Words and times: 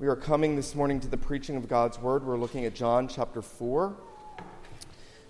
We 0.00 0.08
are 0.08 0.16
coming 0.16 0.56
this 0.56 0.74
morning 0.74 0.98
to 1.00 1.06
the 1.06 1.16
preaching 1.16 1.54
of 1.54 1.68
God's 1.68 2.00
Word. 2.00 2.26
We're 2.26 2.36
looking 2.36 2.64
at 2.64 2.74
John 2.74 3.06
chapter 3.06 3.40
4. 3.40 3.94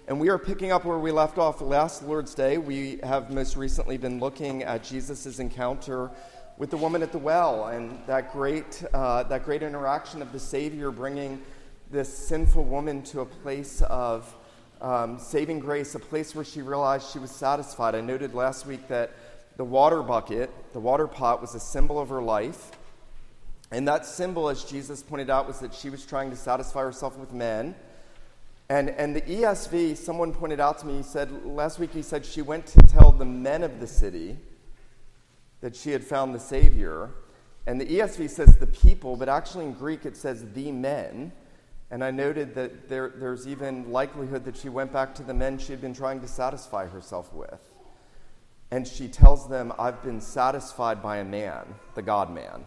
And 0.09 0.19
we 0.19 0.31
are 0.31 0.39
picking 0.39 0.73
up 0.73 0.87
where 0.87 0.99
we 0.99 1.11
left 1.11 1.37
off 1.37 1.61
last 1.61 2.03
Lord's 2.03 2.35
Day. 2.35 2.57
We 2.57 2.99
have 3.03 3.31
most 3.31 3.57
recently 3.57 3.99
been 3.99 4.21
looking 4.21 4.63
at 4.63 4.83
Jesus' 4.83 5.39
encounter 5.39 6.11
with 6.57 6.71
the 6.71 6.79
woman 6.79 7.03
at 7.03 7.13
the 7.13 7.19
well 7.19 7.67
and 7.67 7.99
that 8.07 8.33
great, 8.33 8.83
uh, 8.95 9.25
that 9.25 9.45
great 9.45 9.63
interaction 9.63 10.23
of 10.23 10.33
the 10.33 10.41
Savior 10.41 10.91
bringing 10.91 11.43
this 11.91 12.09
sinful 12.27 12.65
woman 12.65 13.03
to 13.03 13.21
a 13.21 13.27
place 13.27 13.83
of 13.83 14.35
um, 14.81 15.19
saving 15.19 15.59
grace, 15.59 15.95
a 15.95 15.99
place 15.99 16.35
where 16.35 16.45
she 16.45 16.63
realized 16.63 17.11
she 17.11 17.19
was 17.19 17.31
satisfied. 17.31 17.95
I 17.95 18.01
noted 18.01 18.33
last 18.33 18.65
week 18.65 18.89
that 18.89 19.13
the 19.59 19.65
water 19.65 20.03
bucket, 20.03 20.51
the 20.73 20.81
water 20.81 21.07
pot, 21.07 21.43
was 21.43 21.55
a 21.55 21.61
symbol 21.61 22.01
of 22.01 22.09
her 22.09 22.23
life. 22.23 22.71
And 23.75 23.89
that 23.89 24.07
symbol, 24.07 24.49
as 24.49 24.63
Jesus 24.63 25.03
pointed 25.03 25.29
out, 25.29 25.49
was 25.49 25.59
that 25.59 25.75
she 25.75 25.91
was 25.91 26.07
trying 26.07 26.31
to 26.31 26.37
satisfy 26.37 26.83
herself 26.83 27.19
with 27.19 27.33
men. 27.33 27.75
And, 28.69 28.89
and 28.91 29.17
the 29.17 29.23
ESV, 29.23 29.97
someone 29.97 30.33
pointed 30.33 30.61
out 30.61 30.79
to 30.79 30.87
me, 30.87 30.99
he 30.99 31.03
said, 31.03 31.45
last 31.45 31.81
week 31.81 31.93
he 31.93 32.01
said 32.01 32.25
she 32.25 32.41
went 32.41 32.67
to 32.67 32.81
tell 32.83 33.11
the 33.11 33.25
men 33.25 33.65
of 33.65 33.81
the 33.81 33.89
city 33.89 34.37
that 35.61 35.75
she 35.75 35.91
had 35.91 36.05
found 36.05 36.33
the 36.33 36.39
Savior. 36.39 37.11
And 37.67 37.81
the 37.81 37.87
ESV 37.87 38.31
says 38.31 38.57
the 38.59 38.69
people, 38.69 39.17
but 39.17 39.29
actually 39.29 39.65
in 39.65 39.73
Greek 39.73 40.07
it 40.07 40.17
says 40.17 40.47
the 40.53 40.71
men. 40.71 41.33
And 41.91 42.05
I 42.05 42.13
noted 42.13 42.55
that 42.55 42.89
there, 42.89 43.13
there's 43.17 43.49
even 43.49 43.91
likelihood 43.91 44.45
that 44.45 44.57
she 44.57 44.69
went 44.69 44.93
back 44.93 45.17
to 45.17 45.25
the 45.25 45.35
men 45.35 45.59
she 45.59 45.73
had 45.73 45.81
been 45.81 45.95
trying 45.95 46.21
to 46.21 46.29
satisfy 46.29 46.87
herself 46.87 47.35
with. 47.35 47.73
And 48.71 48.87
she 48.87 49.09
tells 49.09 49.49
them, 49.49 49.73
I've 49.81 50.01
been 50.01 50.21
satisfied 50.21 51.03
by 51.03 51.17
a 51.17 51.25
man, 51.25 51.75
the 51.97 52.03
God 52.03 52.33
man. 52.33 52.67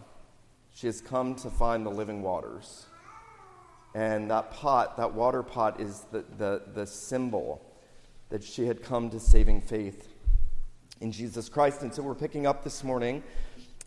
She 0.78 0.86
has 0.86 1.00
come 1.00 1.34
to 1.36 1.50
find 1.50 1.84
the 1.84 1.90
living 1.90 2.22
waters. 2.22 2.86
And 3.96 4.30
that 4.30 4.52
pot, 4.52 4.96
that 4.98 5.12
water 5.12 5.42
pot, 5.42 5.80
is 5.80 6.06
the, 6.12 6.24
the, 6.36 6.62
the 6.72 6.86
symbol 6.86 7.60
that 8.28 8.44
she 8.44 8.64
had 8.64 8.80
come 8.80 9.10
to 9.10 9.18
saving 9.18 9.62
faith 9.62 10.06
in 11.00 11.10
Jesus 11.10 11.48
Christ. 11.48 11.82
And 11.82 11.92
so 11.92 12.00
we're 12.02 12.14
picking 12.14 12.46
up 12.46 12.62
this 12.62 12.84
morning 12.84 13.24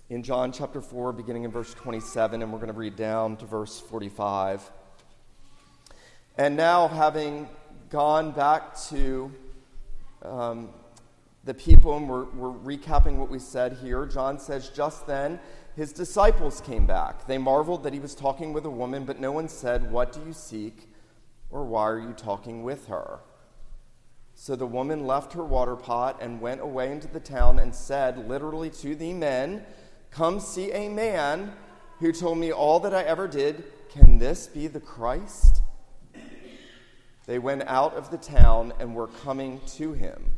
in 0.09 0.21
John 0.21 0.51
chapter 0.51 0.81
4, 0.81 1.13
beginning 1.13 1.45
in 1.45 1.51
verse 1.51 1.73
27, 1.75 2.41
and 2.41 2.51
we're 2.51 2.59
going 2.59 2.73
to 2.73 2.77
read 2.77 2.97
down 2.97 3.37
to 3.37 3.45
verse 3.45 3.79
45. 3.79 4.69
And 6.37 6.57
now, 6.57 6.89
having 6.89 7.47
gone 7.89 8.31
back 8.31 8.77
to 8.89 9.31
um, 10.23 10.71
the 11.45 11.53
people, 11.53 11.95
and 11.95 12.09
we're, 12.09 12.25
we're 12.25 12.77
recapping 12.77 13.15
what 13.15 13.29
we 13.29 13.39
said 13.39 13.77
here, 13.81 14.05
John 14.05 14.37
says, 14.39 14.67
Just 14.67 15.07
then, 15.07 15.39
his 15.75 15.93
disciples 15.93 16.61
came 16.61 16.85
back. 16.85 17.27
They 17.27 17.37
marveled 17.37 17.83
that 17.83 17.93
he 17.93 17.99
was 17.99 18.15
talking 18.15 18.53
with 18.53 18.65
a 18.65 18.69
woman, 18.69 19.05
but 19.05 19.19
no 19.19 19.31
one 19.31 19.47
said, 19.47 19.91
What 19.91 20.11
do 20.11 20.21
you 20.25 20.33
seek? 20.33 20.87
or 21.49 21.65
Why 21.65 21.89
are 21.89 21.99
you 21.99 22.13
talking 22.13 22.63
with 22.63 22.87
her? 22.87 23.19
So 24.35 24.55
the 24.55 24.65
woman 24.65 25.05
left 25.05 25.33
her 25.33 25.43
water 25.43 25.75
pot 25.75 26.17
and 26.21 26.41
went 26.41 26.61
away 26.61 26.91
into 26.91 27.07
the 27.07 27.19
town 27.19 27.59
and 27.59 27.75
said, 27.75 28.27
literally 28.27 28.69
to 28.71 28.95
the 28.95 29.13
men, 29.13 29.65
Come 30.09 30.39
see 30.39 30.71
a 30.71 30.89
man 30.89 31.53
who 31.99 32.11
told 32.11 32.37
me 32.37 32.51
all 32.51 32.79
that 32.81 32.93
I 32.93 33.03
ever 33.03 33.27
did. 33.27 33.63
Can 33.89 34.17
this 34.17 34.47
be 34.47 34.67
the 34.67 34.79
Christ? 34.79 35.61
They 37.27 37.39
went 37.39 37.63
out 37.67 37.93
of 37.93 38.09
the 38.09 38.17
town 38.17 38.73
and 38.79 38.95
were 38.95 39.07
coming 39.07 39.61
to 39.75 39.93
him. 39.93 40.37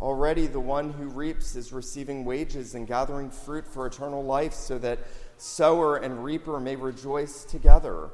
Already 0.00 0.46
the 0.46 0.60
one 0.60 0.92
who 0.92 1.08
reaps 1.08 1.56
is 1.56 1.72
receiving 1.72 2.24
wages 2.24 2.74
and 2.74 2.86
gathering 2.86 3.30
fruit 3.30 3.66
for 3.66 3.84
eternal 3.86 4.22
life, 4.22 4.52
so 4.52 4.78
that 4.78 5.00
sower 5.36 5.96
and 5.96 6.22
reaper 6.22 6.60
may 6.60 6.76
rejoice 6.76 7.44
together. 7.44 8.10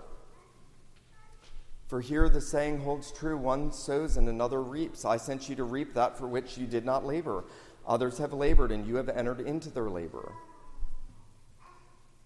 For 1.86 2.00
here 2.00 2.30
the 2.30 2.40
saying 2.40 2.80
holds 2.80 3.12
true 3.12 3.36
one 3.36 3.70
sows 3.70 4.16
and 4.16 4.28
another 4.28 4.62
reaps. 4.62 5.04
I 5.04 5.18
sent 5.18 5.50
you 5.50 5.56
to 5.56 5.64
reap 5.64 5.92
that 5.94 6.16
for 6.16 6.26
which 6.26 6.56
you 6.56 6.66
did 6.66 6.86
not 6.86 7.04
labor. 7.04 7.44
Others 7.86 8.16
have 8.16 8.32
labored, 8.32 8.72
and 8.72 8.86
you 8.86 8.96
have 8.96 9.10
entered 9.10 9.40
into 9.40 9.68
their 9.68 9.90
labor. 9.90 10.32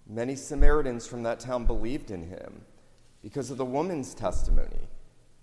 Many 0.06 0.36
Samaritans 0.36 1.06
from 1.06 1.24
that 1.24 1.40
town 1.40 1.66
believed 1.66 2.12
in 2.12 2.22
him 2.22 2.62
because 3.22 3.50
of 3.50 3.58
the 3.58 3.64
woman's 3.64 4.14
testimony. 4.14 4.88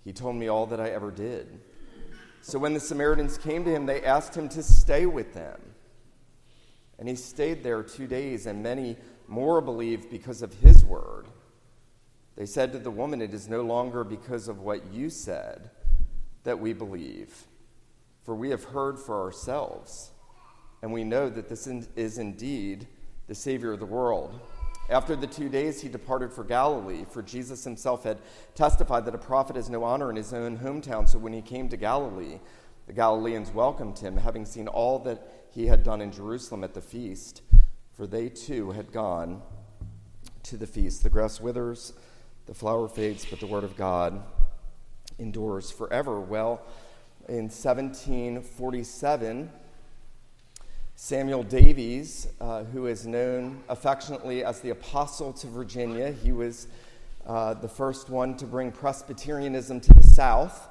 He 0.06 0.14
told 0.14 0.38
me 0.38 0.48
all 0.48 0.66
that 0.68 0.80
I 0.80 0.90
ever 0.90 1.12
did. 1.12 1.60
So 2.46 2.60
when 2.60 2.76
the 2.76 2.80
Samaritans 2.80 3.40
came 3.40 3.66
to 3.66 3.72
him, 3.72 3.88
they 3.88 4.04
asked 4.04 4.38
him 4.38 4.50
to 4.50 4.62
stay 4.62 5.08
with 5.08 5.34
them. 5.34 5.60
And 7.00 7.10
he 7.10 7.16
stayed 7.16 7.64
there 7.64 7.82
two 7.82 8.06
days, 8.06 8.46
and 8.46 8.62
many 8.62 8.98
more 9.28 9.62
believed 9.62 10.12
because 10.12 10.44
of 10.44 10.54
his 10.54 10.86
word. 10.86 11.26
They 12.36 12.46
said 12.46 12.72
to 12.74 12.78
the 12.78 12.92
woman, 12.92 13.20
It 13.20 13.34
is 13.34 13.50
no 13.50 13.64
longer 13.64 14.04
because 14.04 14.48
of 14.48 14.60
what 14.60 14.94
you 14.94 15.10
said 15.10 15.72
that 16.44 16.60
we 16.60 16.72
believe, 16.72 17.36
for 18.22 18.36
we 18.36 18.52
have 18.52 18.66
heard 18.66 19.00
for 19.00 19.24
ourselves, 19.24 20.12
and 20.84 20.94
we 20.94 21.04
know 21.04 21.32
that 21.32 21.50
this 21.50 21.66
is 21.66 22.20
indeed 22.20 22.88
the 23.26 23.34
Savior 23.34 23.74
of 23.74 23.80
the 23.80 23.88
world. 23.88 24.40
After 24.88 25.16
the 25.16 25.26
two 25.26 25.50
days, 25.50 25.82
he 25.82 25.90
departed 25.90 26.32
for 26.32 26.44
Galilee, 26.44 27.06
for 27.10 27.24
Jesus 27.24 27.64
himself 27.64 28.04
had 28.04 28.20
testified 28.54 29.06
that 29.06 29.16
a 29.16 29.20
prophet 29.20 29.56
has 29.56 29.68
no 29.68 29.84
honor 29.84 30.12
in 30.12 30.16
his 30.16 30.32
own 30.32 30.60
hometown. 30.60 31.10
So 31.10 31.18
when 31.18 31.34
he 31.34 31.42
came 31.42 31.70
to 31.70 31.78
Galilee, 31.78 32.40
the 32.86 32.94
Galileans 32.94 33.52
welcomed 33.52 33.98
him, 33.98 34.18
having 34.18 34.46
seen 34.46 34.68
all 34.68 35.00
that 35.00 35.48
he 35.50 35.66
had 35.66 35.84
done 35.84 36.02
in 36.02 36.12
Jerusalem 36.12 36.64
at 36.64 36.76
the 36.76 36.82
feast, 36.82 37.42
for 37.94 38.06
they 38.06 38.30
too 38.30 38.70
had 38.72 38.92
gone 38.92 39.42
to 40.44 40.56
the 40.56 40.68
feast. 40.68 41.02
The 41.02 41.10
grass 41.10 41.42
withers, 41.42 41.94
the 42.46 42.54
flower 42.54 42.88
fades, 42.88 43.26
but 43.26 43.40
the 43.40 43.48
word 43.48 43.64
of 43.64 43.76
God 43.76 44.22
endures 45.18 45.72
forever. 45.72 46.22
Well, 46.22 46.62
in 47.28 47.46
1747, 47.46 49.50
Samuel 50.98 51.44
Davies, 51.44 52.30
uh, 52.40 52.64
who 52.64 52.88
is 52.88 53.06
known 53.06 53.62
affectionately 53.68 54.46
as 54.46 54.62
the 54.62 54.70
Apostle 54.70 55.34
to 55.34 55.48
Virginia, 55.48 56.12
he 56.12 56.32
was 56.32 56.68
uh, 57.28 57.54
the 57.54 57.68
first 57.68 58.10
one 58.10 58.38
to 58.38 58.46
bring 58.46 58.72
Presbyterianism 58.72 59.82
to 59.82 59.94
the 59.94 60.04
South. 60.04 60.70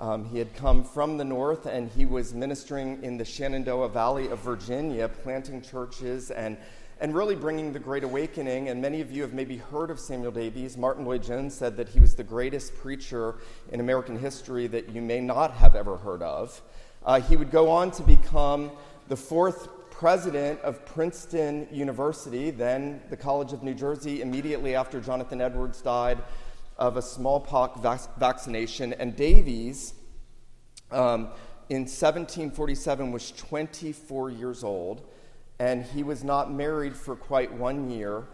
Um, 0.00 0.24
he 0.24 0.38
had 0.38 0.56
come 0.56 0.82
from 0.82 1.18
the 1.18 1.24
North 1.24 1.66
and 1.66 1.88
he 1.88 2.04
was 2.04 2.34
ministering 2.34 3.00
in 3.04 3.16
the 3.16 3.24
Shenandoah 3.24 3.90
Valley 3.90 4.26
of 4.26 4.40
Virginia, 4.40 5.08
planting 5.08 5.62
churches 5.62 6.32
and, 6.32 6.56
and 7.00 7.14
really 7.14 7.36
bringing 7.36 7.72
the 7.72 7.78
Great 7.78 8.02
Awakening. 8.02 8.70
And 8.70 8.82
many 8.82 9.00
of 9.00 9.12
you 9.12 9.22
have 9.22 9.34
maybe 9.34 9.58
heard 9.58 9.92
of 9.92 10.00
Samuel 10.00 10.32
Davies. 10.32 10.76
Martyn 10.76 11.04
Lloyd-Jones 11.04 11.54
said 11.54 11.76
that 11.76 11.88
he 11.88 12.00
was 12.00 12.16
the 12.16 12.24
greatest 12.24 12.74
preacher 12.74 13.36
in 13.70 13.78
American 13.78 14.18
history 14.18 14.66
that 14.66 14.88
you 14.88 15.00
may 15.00 15.20
not 15.20 15.54
have 15.54 15.76
ever 15.76 15.96
heard 15.96 16.22
of. 16.22 16.60
Uh, 17.04 17.20
he 17.20 17.36
would 17.36 17.52
go 17.52 17.70
on 17.70 17.90
to 17.92 18.02
become 18.02 18.70
the 19.10 19.16
fourth 19.16 19.90
president 19.90 20.60
of 20.60 20.86
Princeton 20.86 21.66
University, 21.72 22.52
then 22.52 23.02
the 23.10 23.16
College 23.16 23.52
of 23.52 23.64
New 23.64 23.74
Jersey, 23.74 24.22
immediately 24.22 24.76
after 24.76 25.00
Jonathan 25.00 25.40
Edwards 25.40 25.82
died 25.82 26.22
of 26.78 26.96
a 26.96 27.02
smallpox 27.02 27.80
vac- 27.80 28.16
vaccination. 28.20 28.92
And 28.92 29.16
Davies, 29.16 29.94
um, 30.92 31.30
in 31.70 31.80
1747, 31.80 33.10
was 33.10 33.32
24 33.32 34.30
years 34.30 34.62
old, 34.62 35.02
and 35.58 35.82
he 35.82 36.04
was 36.04 36.22
not 36.22 36.52
married 36.52 36.96
for 36.96 37.16
quite 37.16 37.52
one 37.52 37.90
year, 37.90 38.28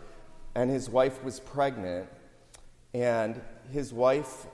and 0.55 0.69
his 0.69 0.90
wife 0.90 1.25
was 1.25 1.40
pregnant. 1.40 2.06
And 2.93 3.40
his 3.72 3.94
wife, 3.94 4.46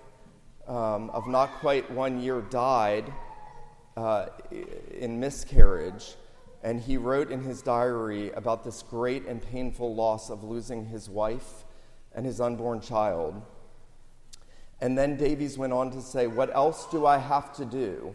um, 0.69 1.11
of 1.11 1.27
not 1.27 1.55
quite 1.55 1.91
one 1.91 2.21
year, 2.21 2.43
died 2.43 3.13
uh, 3.97 4.27
in 4.99 5.21
miscarriage, 5.21 6.15
and 6.63 6.81
he 6.81 6.97
wrote 6.97 7.31
in 7.31 7.43
his 7.43 7.63
diary 7.63 8.31
about 8.33 8.65
this 8.65 8.83
great 8.83 9.27
and 9.27 9.43
painful 9.43 9.95
loss 9.95 10.31
of 10.31 10.45
losing 10.45 10.87
his 10.87 11.09
wife 11.09 11.65
and 12.15 12.25
his 12.25 12.41
unborn 12.41 12.81
child. 12.81 13.43
And 14.81 14.97
then 14.99 15.17
Davies 15.17 15.59
went 15.59 15.73
on 15.73 15.91
to 15.93 16.01
say, 16.01 16.27
What 16.27 16.55
else 16.55 16.87
do 16.91 17.07
I 17.07 17.19
have 17.19 17.53
to 17.57 17.65
do 17.65 18.15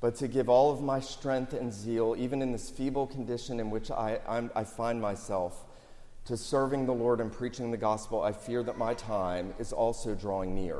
but 0.00 0.14
to 0.16 0.28
give 0.28 0.48
all 0.48 0.70
of 0.72 0.82
my 0.82 1.00
strength 1.00 1.52
and 1.52 1.72
zeal, 1.72 2.14
even 2.18 2.42
in 2.42 2.52
this 2.52 2.70
feeble 2.70 3.06
condition 3.06 3.58
in 3.58 3.70
which 3.70 3.90
I, 3.90 4.20
I 4.54 4.64
find 4.64 5.00
myself, 5.00 5.64
to 6.26 6.36
serving 6.36 6.86
the 6.86 6.92
Lord 6.92 7.20
and 7.20 7.32
preaching 7.32 7.70
the 7.70 7.76
gospel, 7.76 8.22
I 8.22 8.32
fear 8.32 8.62
that 8.64 8.76
my 8.76 8.94
time 8.94 9.54
is 9.58 9.72
also 9.72 10.14
drawing 10.14 10.54
near. 10.54 10.78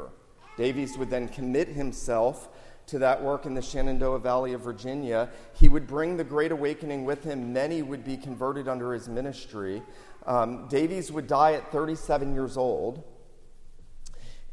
Davies 0.56 0.98
would 0.98 1.10
then 1.10 1.28
commit 1.28 1.68
himself 1.68 2.48
to 2.86 2.98
that 3.00 3.22
work 3.22 3.46
in 3.46 3.54
the 3.54 3.62
Shenandoah 3.62 4.20
Valley 4.20 4.52
of 4.52 4.60
Virginia. 4.60 5.28
He 5.54 5.68
would 5.68 5.86
bring 5.86 6.16
the 6.16 6.24
Great 6.24 6.52
Awakening 6.52 7.04
with 7.04 7.24
him. 7.24 7.52
Many 7.52 7.82
would 7.82 8.04
be 8.04 8.16
converted 8.16 8.68
under 8.68 8.92
his 8.92 9.08
ministry. 9.08 9.82
Um, 10.26 10.68
Davies 10.68 11.10
would 11.10 11.26
die 11.26 11.54
at 11.54 11.70
37 11.72 12.34
years 12.34 12.56
old. 12.56 13.04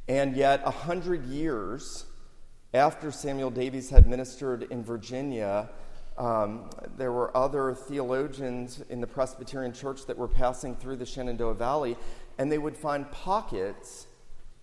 And 0.08 0.36
yet, 0.36 0.62
a 0.66 0.72
hundred 0.72 1.26
years 1.26 2.06
after 2.74 3.12
Samuel 3.12 3.52
Davies 3.52 3.90
had 3.90 4.08
ministered 4.08 4.64
in 4.64 4.84
Virginia, 4.84 5.70
um, 6.18 6.70
there 6.98 7.12
were 7.12 7.36
other 7.36 7.74
theologians 7.74 8.84
in 8.90 9.00
the 9.00 9.08
Presbyterian 9.08 9.74
Church 9.74 10.06
that 10.08 10.18
were 10.18 10.28
passing 10.28 10.76
through 10.76 10.98
the 10.98 11.06
Shenandoah 11.06 11.54
Valley, 11.54 11.96
and 12.38 12.52
they 12.52 12.58
would 12.58 12.76
find 12.76 13.10
pockets 13.12 14.08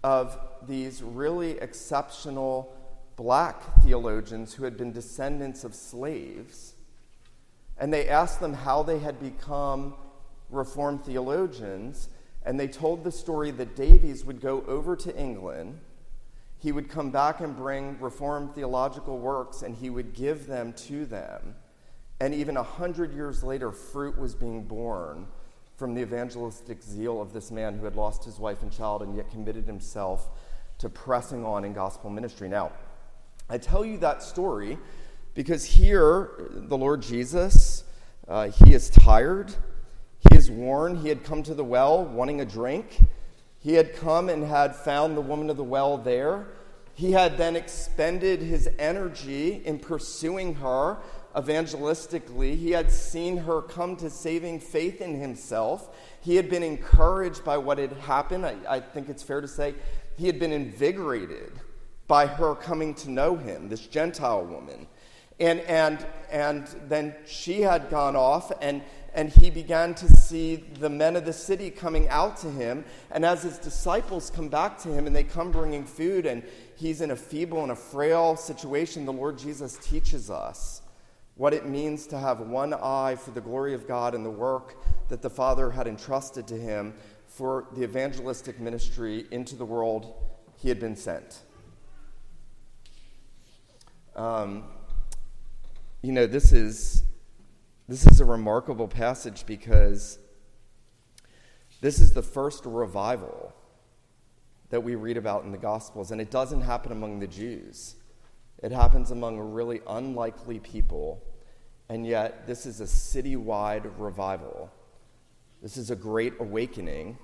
of 0.02 0.38
these 0.66 1.02
really 1.02 1.52
exceptional 1.58 2.74
black 3.20 3.62
theologians 3.82 4.54
who 4.54 4.64
had 4.64 4.78
been 4.78 4.92
descendants 4.92 5.62
of 5.62 5.74
slaves. 5.74 6.72
And 7.76 7.92
they 7.92 8.08
asked 8.08 8.40
them 8.40 8.54
how 8.54 8.82
they 8.82 8.98
had 8.98 9.20
become 9.20 9.94
Reformed 10.48 11.04
theologians, 11.04 12.08
and 12.46 12.58
they 12.58 12.66
told 12.66 13.04
the 13.04 13.12
story 13.12 13.50
that 13.50 13.76
Davies 13.76 14.24
would 14.24 14.40
go 14.40 14.64
over 14.66 14.96
to 14.96 15.14
England. 15.18 15.80
He 16.60 16.72
would 16.72 16.88
come 16.88 17.10
back 17.10 17.40
and 17.40 17.54
bring 17.54 18.00
Reformed 18.00 18.54
theological 18.54 19.18
works, 19.18 19.60
and 19.60 19.76
he 19.76 19.90
would 19.90 20.14
give 20.14 20.46
them 20.46 20.72
to 20.88 21.04
them. 21.04 21.56
And 22.20 22.32
even 22.34 22.56
a 22.56 22.62
hundred 22.62 23.12
years 23.12 23.42
later, 23.42 23.70
fruit 23.70 24.18
was 24.18 24.34
being 24.34 24.62
borne 24.62 25.26
from 25.76 25.94
the 25.94 26.00
evangelistic 26.00 26.82
zeal 26.82 27.20
of 27.20 27.34
this 27.34 27.50
man 27.50 27.78
who 27.78 27.84
had 27.84 27.96
lost 27.96 28.24
his 28.24 28.38
wife 28.38 28.62
and 28.62 28.72
child 28.72 29.02
and 29.02 29.14
yet 29.14 29.30
committed 29.30 29.66
himself 29.66 30.30
to 30.78 30.88
pressing 30.88 31.44
on 31.44 31.66
in 31.66 31.74
gospel 31.74 32.08
ministry. 32.08 32.48
Now, 32.48 32.72
I 33.50 33.58
tell 33.58 33.84
you 33.84 33.98
that 33.98 34.22
story 34.22 34.78
because 35.34 35.64
here, 35.64 36.30
the 36.52 36.78
Lord 36.78 37.02
Jesus, 37.02 37.82
uh, 38.28 38.48
he 38.48 38.74
is 38.74 38.88
tired. 38.88 39.52
He 40.30 40.36
is 40.36 40.48
worn. 40.48 40.94
He 40.94 41.08
had 41.08 41.24
come 41.24 41.42
to 41.42 41.54
the 41.54 41.64
well 41.64 42.04
wanting 42.04 42.40
a 42.40 42.44
drink. 42.44 43.00
He 43.58 43.74
had 43.74 43.96
come 43.96 44.28
and 44.28 44.44
had 44.44 44.76
found 44.76 45.16
the 45.16 45.20
woman 45.20 45.50
of 45.50 45.56
the 45.56 45.64
well 45.64 45.98
there. 45.98 46.46
He 46.94 47.10
had 47.10 47.38
then 47.38 47.56
expended 47.56 48.40
his 48.40 48.68
energy 48.78 49.62
in 49.64 49.80
pursuing 49.80 50.54
her 50.56 50.98
evangelistically. 51.34 52.56
He 52.56 52.70
had 52.70 52.92
seen 52.92 53.36
her 53.38 53.62
come 53.62 53.96
to 53.96 54.10
saving 54.10 54.60
faith 54.60 55.00
in 55.00 55.18
himself. 55.18 55.96
He 56.20 56.36
had 56.36 56.48
been 56.48 56.62
encouraged 56.62 57.44
by 57.44 57.58
what 57.58 57.78
had 57.78 57.94
happened. 57.94 58.46
I, 58.46 58.56
I 58.68 58.78
think 58.78 59.08
it's 59.08 59.24
fair 59.24 59.40
to 59.40 59.48
say 59.48 59.74
he 60.16 60.26
had 60.26 60.38
been 60.38 60.52
invigorated 60.52 61.60
by 62.10 62.26
her 62.26 62.56
coming 62.56 62.92
to 62.92 63.08
know 63.08 63.36
him, 63.36 63.68
this 63.68 63.86
Gentile 63.86 64.44
woman. 64.44 64.88
And, 65.38 65.60
and, 65.60 66.04
and 66.28 66.66
then 66.88 67.14
she 67.24 67.60
had 67.60 67.88
gone 67.88 68.16
off, 68.16 68.50
and, 68.60 68.82
and 69.14 69.28
he 69.28 69.48
began 69.48 69.94
to 69.94 70.08
see 70.16 70.56
the 70.56 70.90
men 70.90 71.14
of 71.14 71.24
the 71.24 71.32
city 71.32 71.70
coming 71.70 72.08
out 72.08 72.36
to 72.38 72.50
him. 72.50 72.84
And 73.12 73.24
as 73.24 73.44
his 73.44 73.58
disciples 73.58 74.28
come 74.28 74.48
back 74.48 74.76
to 74.78 74.92
him 74.92 75.06
and 75.06 75.14
they 75.14 75.22
come 75.22 75.52
bringing 75.52 75.84
food, 75.84 76.26
and 76.26 76.42
he's 76.74 77.00
in 77.00 77.12
a 77.12 77.16
feeble 77.16 77.62
and 77.62 77.70
a 77.70 77.76
frail 77.76 78.34
situation, 78.34 79.06
the 79.06 79.12
Lord 79.12 79.38
Jesus 79.38 79.78
teaches 79.80 80.30
us 80.30 80.82
what 81.36 81.54
it 81.54 81.64
means 81.64 82.08
to 82.08 82.18
have 82.18 82.40
one 82.40 82.74
eye 82.74 83.14
for 83.14 83.30
the 83.30 83.40
glory 83.40 83.72
of 83.72 83.86
God 83.86 84.16
and 84.16 84.26
the 84.26 84.30
work 84.30 84.84
that 85.10 85.22
the 85.22 85.30
Father 85.30 85.70
had 85.70 85.86
entrusted 85.86 86.48
to 86.48 86.56
him 86.56 86.92
for 87.28 87.66
the 87.76 87.84
evangelistic 87.84 88.58
ministry 88.58 89.26
into 89.30 89.54
the 89.54 89.64
world 89.64 90.12
he 90.56 90.68
had 90.68 90.80
been 90.80 90.96
sent. 90.96 91.42
Um, 94.16 94.64
you 96.02 96.12
know, 96.12 96.26
this 96.26 96.52
is, 96.52 97.04
this 97.88 98.06
is 98.06 98.20
a 98.20 98.24
remarkable 98.24 98.88
passage 98.88 99.46
because 99.46 100.18
this 101.80 102.00
is 102.00 102.12
the 102.12 102.22
first 102.22 102.64
revival 102.66 103.54
that 104.70 104.82
we 104.82 104.94
read 104.94 105.16
about 105.16 105.44
in 105.44 105.52
the 105.52 105.58
Gospels, 105.58 106.10
and 106.10 106.20
it 106.20 106.30
doesn't 106.30 106.60
happen 106.62 106.92
among 106.92 107.18
the 107.20 107.26
Jews. 107.26 107.96
It 108.62 108.72
happens 108.72 109.10
among 109.10 109.38
really 109.38 109.80
unlikely 109.86 110.60
people, 110.60 111.22
and 111.88 112.06
yet 112.06 112.46
this 112.46 112.66
is 112.66 112.80
a 112.80 112.84
citywide 112.84 113.90
revival. 113.96 114.70
This 115.62 115.76
is 115.76 115.90
a 115.90 115.96
great 115.96 116.34
awakening, 116.38 117.18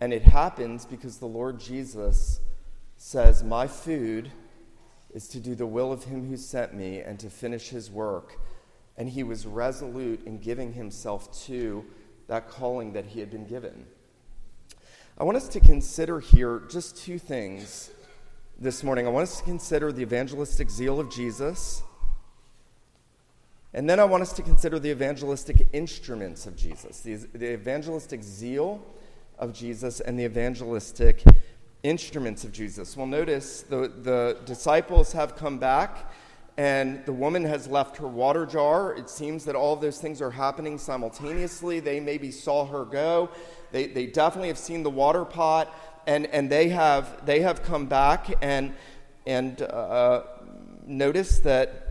and 0.00 0.12
it 0.12 0.22
happens 0.22 0.84
because 0.84 1.18
the 1.18 1.26
Lord 1.26 1.58
Jesus 1.58 2.40
says, 2.96 3.42
My 3.42 3.66
food 3.66 4.30
is 5.14 5.28
to 5.28 5.40
do 5.40 5.54
the 5.54 5.66
will 5.66 5.92
of 5.92 6.04
him 6.04 6.28
who 6.28 6.36
sent 6.36 6.74
me 6.74 6.98
and 6.98 7.18
to 7.20 7.30
finish 7.30 7.68
his 7.68 7.90
work. 7.90 8.38
And 8.98 9.08
he 9.08 9.22
was 9.22 9.46
resolute 9.46 10.26
in 10.26 10.38
giving 10.38 10.72
himself 10.72 11.32
to 11.46 11.84
that 12.26 12.48
calling 12.48 12.92
that 12.92 13.06
he 13.06 13.20
had 13.20 13.30
been 13.30 13.46
given. 13.46 13.86
I 15.16 15.22
want 15.22 15.36
us 15.36 15.48
to 15.48 15.60
consider 15.60 16.18
here 16.18 16.62
just 16.68 16.96
two 16.96 17.18
things 17.18 17.90
this 18.58 18.82
morning. 18.82 19.06
I 19.06 19.10
want 19.10 19.22
us 19.22 19.38
to 19.38 19.44
consider 19.44 19.92
the 19.92 20.02
evangelistic 20.02 20.68
zeal 20.68 20.98
of 20.98 21.10
Jesus. 21.10 21.82
And 23.72 23.88
then 23.88 24.00
I 24.00 24.04
want 24.04 24.22
us 24.22 24.32
to 24.34 24.42
consider 24.42 24.78
the 24.78 24.90
evangelistic 24.90 25.68
instruments 25.72 26.46
of 26.46 26.56
Jesus, 26.56 27.00
the, 27.00 27.14
the 27.14 27.52
evangelistic 27.52 28.22
zeal 28.22 28.84
of 29.38 29.52
Jesus 29.52 30.00
and 30.00 30.18
the 30.18 30.24
evangelistic 30.24 31.22
instruments 31.84 32.44
of 32.44 32.50
Jesus. 32.50 32.96
Well, 32.96 33.06
notice 33.06 33.60
the, 33.60 33.92
the 34.02 34.38
disciples 34.46 35.12
have 35.12 35.36
come 35.36 35.58
back 35.58 36.10
and 36.56 37.04
the 37.04 37.12
woman 37.12 37.44
has 37.44 37.68
left 37.68 37.98
her 37.98 38.08
water 38.08 38.46
jar. 38.46 38.94
It 38.96 39.10
seems 39.10 39.44
that 39.44 39.54
all 39.54 39.74
of 39.74 39.80
those 39.80 39.98
things 39.98 40.22
are 40.22 40.30
happening 40.30 40.78
simultaneously. 40.78 41.80
They 41.80 42.00
maybe 42.00 42.30
saw 42.30 42.64
her 42.66 42.84
go. 42.84 43.28
They, 43.70 43.86
they 43.86 44.06
definitely 44.06 44.48
have 44.48 44.58
seen 44.58 44.82
the 44.82 44.90
water 44.90 45.24
pot, 45.24 45.72
and, 46.06 46.26
and 46.26 46.50
they, 46.50 46.68
have, 46.68 47.26
they 47.26 47.40
have 47.40 47.62
come 47.62 47.86
back 47.86 48.28
and, 48.40 48.72
and 49.26 49.60
uh, 49.62 50.22
notice 50.86 51.40
that 51.40 51.88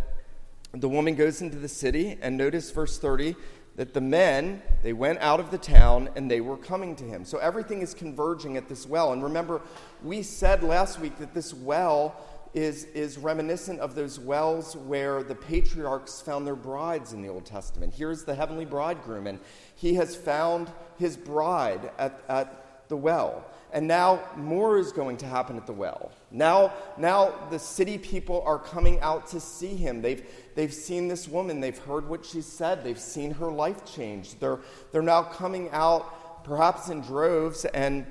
the 0.73 0.89
woman 0.89 1.15
goes 1.15 1.41
into 1.41 1.57
the 1.57 1.67
city, 1.67 2.17
and 2.21 2.35
notice 2.37 2.71
verse 2.71 2.97
30 2.97 3.35
that 3.75 3.93
the 3.93 4.01
men 4.01 4.61
they 4.83 4.93
went 4.93 5.19
out 5.19 5.39
of 5.39 5.51
the 5.51 5.57
town 5.57 6.09
and 6.15 6.29
they 6.29 6.41
were 6.41 6.57
coming 6.57 6.95
to 6.97 7.03
him. 7.03 7.25
So 7.25 7.37
everything 7.39 7.81
is 7.81 7.93
converging 7.93 8.57
at 8.57 8.67
this 8.69 8.85
well. 8.85 9.13
And 9.13 9.23
remember 9.23 9.61
we 10.03 10.21
said 10.21 10.63
last 10.63 10.99
week 10.99 11.17
that 11.19 11.33
this 11.33 11.53
well 11.53 12.15
is, 12.53 12.83
is 12.85 13.17
reminiscent 13.17 13.79
of 13.79 13.95
those 13.95 14.19
wells 14.19 14.75
where 14.75 15.23
the 15.23 15.33
patriarchs 15.33 16.21
found 16.21 16.45
their 16.45 16.55
brides 16.55 17.13
in 17.13 17.21
the 17.21 17.29
old 17.29 17.45
testament. 17.45 17.93
Here's 17.95 18.23
the 18.23 18.35
heavenly 18.35 18.65
bridegroom 18.65 19.25
and 19.25 19.39
he 19.75 19.95
has 19.95 20.15
found 20.15 20.71
his 20.99 21.17
bride 21.17 21.91
at, 21.97 22.21
at 22.29 22.62
the 22.87 22.97
well 22.97 23.45
and 23.73 23.87
now 23.87 24.21
more 24.37 24.77
is 24.77 24.91
going 24.91 25.17
to 25.17 25.25
happen 25.25 25.57
at 25.57 25.65
the 25.65 25.73
well. 25.73 26.11
Now, 26.31 26.73
now 26.95 27.33
the 27.49 27.57
city 27.57 27.97
people 27.97 28.43
are 28.45 28.59
coming 28.59 28.99
out 29.01 29.27
to 29.27 29.39
see 29.39 29.75
him. 29.75 30.01
They've, 30.01 30.23
they've 30.53 30.73
seen 30.73 31.07
this 31.07 31.27
woman, 31.27 31.59
they've 31.59 31.77
heard 31.77 32.07
what 32.07 32.23
she 32.23 32.41
said, 32.41 32.83
they've 32.83 32.99
seen 32.99 33.31
her 33.31 33.51
life 33.51 33.83
change. 33.83 34.37
They're, 34.39 34.59
they're 34.91 35.01
now 35.01 35.23
coming 35.23 35.71
out, 35.71 36.43
perhaps 36.43 36.89
in 36.89 37.01
droves, 37.01 37.65
and, 37.65 38.05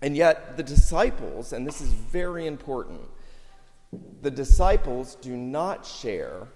and 0.00 0.16
yet 0.16 0.56
the 0.56 0.62
disciples, 0.62 1.52
and 1.52 1.66
this 1.66 1.82
is 1.82 1.90
very 1.90 2.46
important, 2.46 3.02
the 4.22 4.30
disciples 4.30 5.16
do 5.16 5.36
not 5.36 5.84
share 5.84 6.48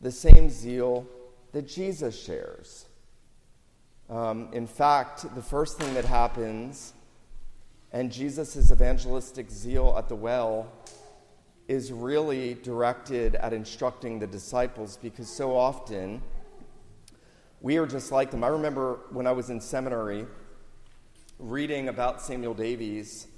the 0.00 0.10
same 0.10 0.50
zeal 0.50 1.06
that 1.52 1.68
Jesus 1.68 2.20
shares. 2.20 2.86
Um, 4.12 4.50
in 4.52 4.66
fact, 4.66 5.34
the 5.34 5.40
first 5.40 5.78
thing 5.78 5.94
that 5.94 6.04
happens 6.04 6.92
and 7.92 8.12
Jesus' 8.12 8.70
evangelistic 8.70 9.50
zeal 9.50 9.94
at 9.96 10.10
the 10.10 10.14
well 10.14 10.70
is 11.66 11.90
really 11.90 12.52
directed 12.52 13.36
at 13.36 13.54
instructing 13.54 14.18
the 14.18 14.26
disciples 14.26 14.98
because 14.98 15.34
so 15.34 15.56
often 15.56 16.20
we 17.62 17.78
are 17.78 17.86
just 17.86 18.12
like 18.12 18.30
them. 18.30 18.44
I 18.44 18.48
remember 18.48 19.00
when 19.12 19.26
I 19.26 19.32
was 19.32 19.48
in 19.48 19.62
seminary 19.62 20.26
reading 21.38 21.88
about 21.88 22.20
Samuel 22.20 22.52
Davies, 22.52 23.28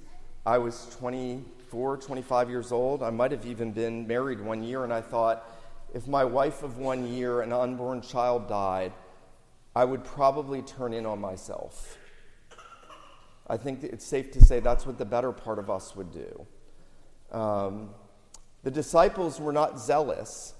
I 0.45 0.57
was 0.57 0.93
24, 0.99 1.95
25 1.99 2.49
years 2.49 2.73
old. 2.73 3.01
I 3.01 3.11
might 3.11 3.31
have 3.31 3.45
even 3.45 3.71
been 3.71 4.05
married 4.07 4.41
one 4.41 4.61
year, 4.61 4.83
and 4.83 4.91
I 4.91 4.99
thought, 4.99 5.49
if 5.93 6.05
my 6.05 6.25
wife 6.25 6.63
of 6.63 6.79
one 6.79 7.07
year 7.07 7.43
and 7.43 7.53
an 7.53 7.59
unborn 7.61 8.01
child 8.01 8.49
died, 8.49 8.91
I 9.75 9.83
would 9.83 10.03
probably 10.03 10.61
turn 10.61 10.93
in 10.93 11.05
on 11.05 11.19
myself. 11.19 11.97
I 13.47 13.57
think 13.57 13.83
it's 13.83 14.05
safe 14.05 14.31
to 14.31 14.43
say 14.43 14.59
that's 14.59 14.85
what 14.85 14.97
the 14.97 15.05
better 15.05 15.31
part 15.31 15.59
of 15.59 15.69
us 15.69 15.95
would 15.95 16.11
do. 16.11 16.47
Um, 17.31 17.89
the 18.63 18.71
disciples 18.71 19.39
were 19.39 19.53
not 19.53 19.79
zealous 19.79 20.53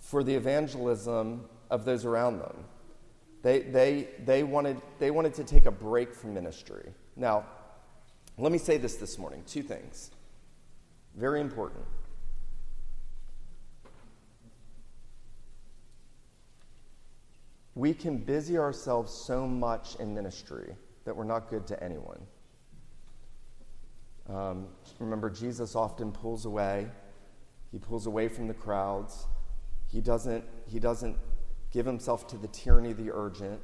for 0.00 0.22
the 0.22 0.34
evangelism 0.34 1.46
of 1.70 1.84
those 1.84 2.04
around 2.04 2.38
them. 2.38 2.64
They, 3.42 3.60
they, 3.60 4.08
they, 4.24 4.42
wanted, 4.42 4.80
they 4.98 5.10
wanted 5.10 5.34
to 5.34 5.44
take 5.44 5.66
a 5.66 5.70
break 5.70 6.14
from 6.14 6.34
ministry. 6.34 6.92
Now, 7.16 7.46
let 8.38 8.52
me 8.52 8.58
say 8.58 8.76
this 8.76 8.96
this 8.96 9.18
morning 9.18 9.42
two 9.46 9.62
things. 9.62 10.10
Very 11.16 11.40
important. 11.40 11.84
We 17.74 17.94
can 17.94 18.18
busy 18.18 18.58
ourselves 18.58 19.12
so 19.12 19.46
much 19.46 19.96
in 19.96 20.14
ministry 20.14 20.74
that 21.04 21.16
we're 21.16 21.24
not 21.24 21.48
good 21.48 21.66
to 21.68 21.82
anyone. 21.82 22.20
Um, 24.28 24.68
remember, 24.98 25.30
Jesus 25.30 25.74
often 25.74 26.12
pulls 26.12 26.44
away. 26.44 26.88
He 27.72 27.78
pulls 27.78 28.06
away 28.06 28.28
from 28.28 28.48
the 28.48 28.54
crowds. 28.54 29.26
He 29.90 30.00
doesn't, 30.00 30.44
he 30.66 30.78
doesn't 30.78 31.16
give 31.72 31.86
himself 31.86 32.26
to 32.28 32.36
the 32.36 32.48
tyranny 32.48 32.90
of 32.90 32.96
the 32.96 33.10
urgent. 33.12 33.60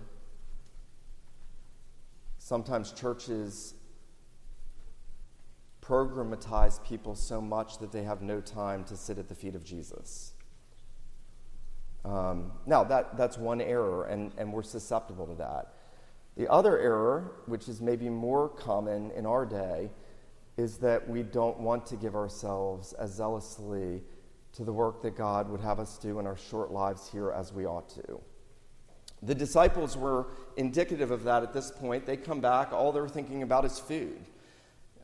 Sometimes 2.38 2.92
churches 2.92 3.74
programatize 5.80 6.82
people 6.84 7.14
so 7.14 7.40
much 7.40 7.78
that 7.78 7.92
they 7.92 8.02
have 8.02 8.22
no 8.22 8.40
time 8.40 8.82
to 8.84 8.96
sit 8.96 9.18
at 9.18 9.28
the 9.28 9.34
feet 9.34 9.54
of 9.54 9.64
Jesus. 9.64 10.32
Um, 12.06 12.52
now, 12.66 12.84
that, 12.84 13.16
that's 13.16 13.36
one 13.36 13.60
error, 13.60 14.04
and, 14.04 14.30
and 14.38 14.52
we're 14.52 14.62
susceptible 14.62 15.26
to 15.26 15.34
that. 15.34 15.72
The 16.36 16.48
other 16.50 16.78
error, 16.78 17.32
which 17.46 17.68
is 17.68 17.80
maybe 17.80 18.08
more 18.08 18.48
common 18.48 19.10
in 19.12 19.26
our 19.26 19.44
day, 19.44 19.90
is 20.56 20.78
that 20.78 21.08
we 21.08 21.22
don't 21.22 21.58
want 21.58 21.84
to 21.86 21.96
give 21.96 22.14
ourselves 22.14 22.92
as 22.92 23.14
zealously 23.14 24.02
to 24.52 24.64
the 24.64 24.72
work 24.72 25.02
that 25.02 25.16
God 25.16 25.50
would 25.50 25.60
have 25.60 25.80
us 25.80 25.98
do 25.98 26.20
in 26.20 26.26
our 26.26 26.36
short 26.36 26.70
lives 26.70 27.10
here 27.10 27.30
as 27.30 27.52
we 27.52 27.66
ought 27.66 27.88
to. 27.90 28.20
The 29.22 29.34
disciples 29.34 29.96
were 29.96 30.28
indicative 30.56 31.10
of 31.10 31.24
that 31.24 31.42
at 31.42 31.52
this 31.52 31.70
point. 31.70 32.06
They 32.06 32.16
come 32.16 32.40
back, 32.40 32.72
all 32.72 32.92
they're 32.92 33.08
thinking 33.08 33.42
about 33.42 33.64
is 33.64 33.78
food. 33.78 34.20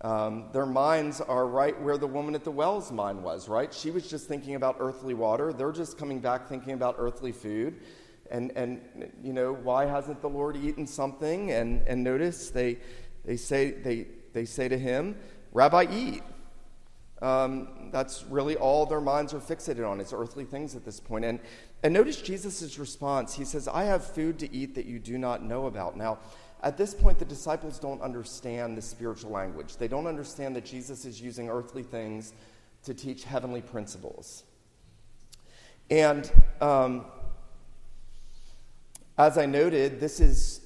Um, 0.03 0.47
their 0.53 0.67
minds 0.67 1.21
are 1.21 1.47
right 1.47 1.81
where 1.81 1.97
the 1.97 2.09
woman 2.09 2.35
at 2.35 2.43
the 2.43 2.51
well's 2.51 2.91
mind 2.91 3.23
was, 3.23 3.49
right? 3.49 3.73
She 3.73 3.93
was 3.93 4.11
just 4.11 4.27
thinking 4.27 4.57
about 4.57 4.77
earthly 4.81 5.15
water. 5.15 5.53
They're 5.53 5.71
just 5.71 5.97
coming 5.97 6.19
back 6.19 6.49
thinking 6.49 6.73
about 6.73 6.97
earthly 6.99 7.31
food. 7.31 7.81
And, 8.29 8.51
and 8.57 8.81
you 9.23 9.33
know, 9.33 9.53
why 9.53 9.87
hasn't 9.87 10.21
the 10.21 10.29
Lord 10.29 10.57
eaten 10.57 10.89
something? 10.89 11.53
And, 11.53 11.83
and 11.87 12.03
notice 12.03 12.51
they, 12.51 12.79
they, 13.25 13.37
say, 13.37 13.71
they, 13.71 14.07
they 14.33 14.45
say 14.45 14.69
to 14.69 14.79
him, 14.79 15.17
Rabbi, 15.53 15.87
eat. 15.93 16.23
Um, 17.21 17.91
that's 17.93 18.25
really 18.25 18.57
all 18.57 18.85
their 18.85 19.01
minds 19.01 19.33
are 19.33 19.39
fixated 19.39 19.89
on 19.89 20.01
is 20.01 20.13
earthly 20.13 20.45
things 20.45 20.75
at 20.75 20.85
this 20.85 20.99
point. 20.99 21.25
And, 21.25 21.39
and 21.85 21.95
notice 21.95 22.21
Jesus' 22.21 22.77
response. 22.77 23.35
He 23.35 23.45
says, 23.45 23.69
I 23.69 23.85
have 23.85 24.05
food 24.05 24.41
to 24.41 24.53
eat 24.53 24.75
that 24.75 24.87
you 24.87 24.99
do 24.99 25.19
not 25.19 25.45
know 25.45 25.67
about. 25.67 25.97
Now, 25.97 26.19
at 26.63 26.77
this 26.77 26.95
point, 26.95 27.19
the 27.19 27.25
disciples 27.25 27.79
don't 27.79 28.01
understand 28.03 28.77
the 28.77 28.83
spiritual 28.83 29.31
language. 29.31 29.77
They 29.77 29.89
don't 29.89 30.07
understand 30.07 30.55
that 30.57 30.65
Jesus 30.65 31.05
is 31.05 31.21
using 31.21 31.49
earthly 31.49 31.83
things 31.83 32.33
to 32.85 32.95
teach 32.95 33.25
heavenly 33.25 33.63
principles. 33.63 34.45
And 35.91 36.31
um, 36.61 37.05
as 39.19 39.39
I 39.39 39.47
noted, 39.47 39.99
this 39.99 40.21
is 40.21 40.61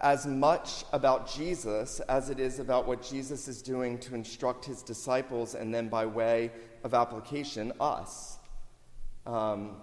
as 0.00 0.26
much 0.26 0.84
about 0.92 1.32
Jesus 1.32 2.00
as 2.00 2.28
it 2.28 2.40
is 2.40 2.58
about 2.58 2.86
what 2.86 3.02
Jesus 3.02 3.48
is 3.48 3.62
doing 3.62 3.98
to 4.00 4.14
instruct 4.14 4.64
his 4.64 4.82
disciples 4.82 5.54
and 5.54 5.72
then 5.72 5.88
by 5.88 6.04
way 6.04 6.50
of 6.84 6.94
application, 6.94 7.72
us. 7.80 8.38
Um, 9.26 9.76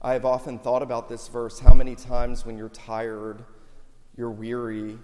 I 0.00 0.12
have 0.12 0.24
often 0.24 0.60
thought 0.60 0.82
about 0.82 1.08
this 1.08 1.26
verse 1.26 1.58
how 1.58 1.74
many 1.74 1.96
times 1.96 2.46
when 2.46 2.56
you're 2.56 2.68
tired, 2.68 3.44
you're 4.16 4.30
weary, 4.30 4.96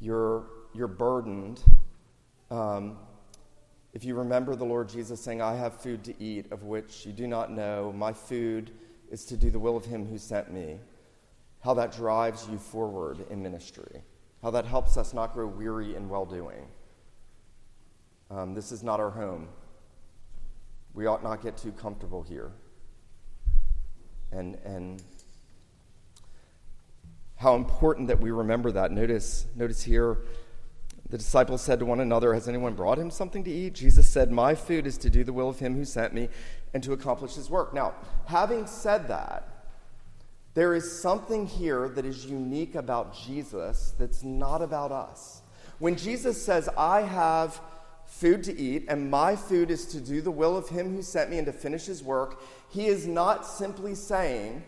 you're, 0.00 0.44
you're 0.72 0.86
burdened. 0.86 1.60
Um, 2.48 2.96
if 3.92 4.04
you 4.04 4.14
remember 4.14 4.54
the 4.54 4.64
Lord 4.64 4.88
Jesus 4.88 5.20
saying, 5.20 5.42
I 5.42 5.56
have 5.56 5.80
food 5.80 6.04
to 6.04 6.22
eat 6.22 6.52
of 6.52 6.62
which 6.62 7.04
you 7.04 7.12
do 7.12 7.26
not 7.26 7.50
know, 7.50 7.92
my 7.92 8.12
food 8.12 8.70
is 9.10 9.24
to 9.26 9.36
do 9.36 9.50
the 9.50 9.58
will 9.58 9.76
of 9.76 9.84
him 9.84 10.06
who 10.06 10.16
sent 10.16 10.52
me, 10.52 10.78
how 11.60 11.74
that 11.74 11.90
drives 11.90 12.48
you 12.48 12.56
forward 12.56 13.18
in 13.30 13.42
ministry, 13.42 14.02
how 14.42 14.50
that 14.52 14.64
helps 14.64 14.96
us 14.96 15.12
not 15.12 15.34
grow 15.34 15.48
weary 15.48 15.96
in 15.96 16.08
well 16.08 16.24
doing. 16.24 16.68
Um, 18.30 18.54
this 18.54 18.70
is 18.70 18.84
not 18.84 19.00
our 19.00 19.10
home. 19.10 19.48
We 20.92 21.06
ought 21.06 21.24
not 21.24 21.42
get 21.42 21.56
too 21.56 21.72
comfortable 21.72 22.22
here 22.22 22.52
and, 24.34 24.56
and 24.64 25.02
how 27.36 27.54
important 27.54 28.08
that 28.08 28.20
we 28.20 28.30
remember 28.30 28.72
that. 28.72 28.90
Notice, 28.90 29.46
notice 29.54 29.82
here, 29.82 30.18
the 31.10 31.18
disciples 31.18 31.62
said 31.62 31.78
to 31.80 31.86
one 31.86 32.00
another, 32.00 32.34
Has 32.34 32.48
anyone 32.48 32.74
brought 32.74 32.98
him 32.98 33.10
something 33.10 33.44
to 33.44 33.50
eat? 33.50 33.74
Jesus 33.74 34.08
said, 34.08 34.30
My 34.30 34.54
food 34.54 34.86
is 34.86 34.98
to 34.98 35.10
do 35.10 35.24
the 35.24 35.32
will 35.32 35.48
of 35.48 35.58
him 35.58 35.74
who 35.74 35.84
sent 35.84 36.14
me 36.14 36.28
and 36.72 36.82
to 36.82 36.92
accomplish 36.92 37.34
his 37.34 37.50
work. 37.50 37.74
Now, 37.74 37.94
having 38.26 38.66
said 38.66 39.08
that, 39.08 39.48
there 40.54 40.74
is 40.74 41.00
something 41.00 41.46
here 41.46 41.88
that 41.90 42.04
is 42.04 42.26
unique 42.26 42.74
about 42.76 43.14
Jesus 43.14 43.92
that's 43.98 44.22
not 44.22 44.62
about 44.62 44.92
us. 44.92 45.42
When 45.78 45.96
Jesus 45.96 46.42
says, 46.42 46.68
I 46.78 47.02
have 47.02 47.60
food 48.06 48.42
to 48.44 48.58
eat, 48.58 48.84
and 48.88 49.10
my 49.10 49.36
food 49.36 49.70
is 49.70 49.86
to 49.86 50.00
do 50.00 50.20
the 50.20 50.30
will 50.30 50.56
of 50.56 50.68
him 50.68 50.94
who 50.94 51.02
sent 51.02 51.30
me 51.30 51.38
and 51.38 51.46
to 51.46 51.52
finish 51.52 51.86
his 51.86 52.02
work, 52.02 52.40
he 52.70 52.86
is 52.86 53.06
not 53.06 53.46
simply 53.46 53.94
saying 53.94 54.62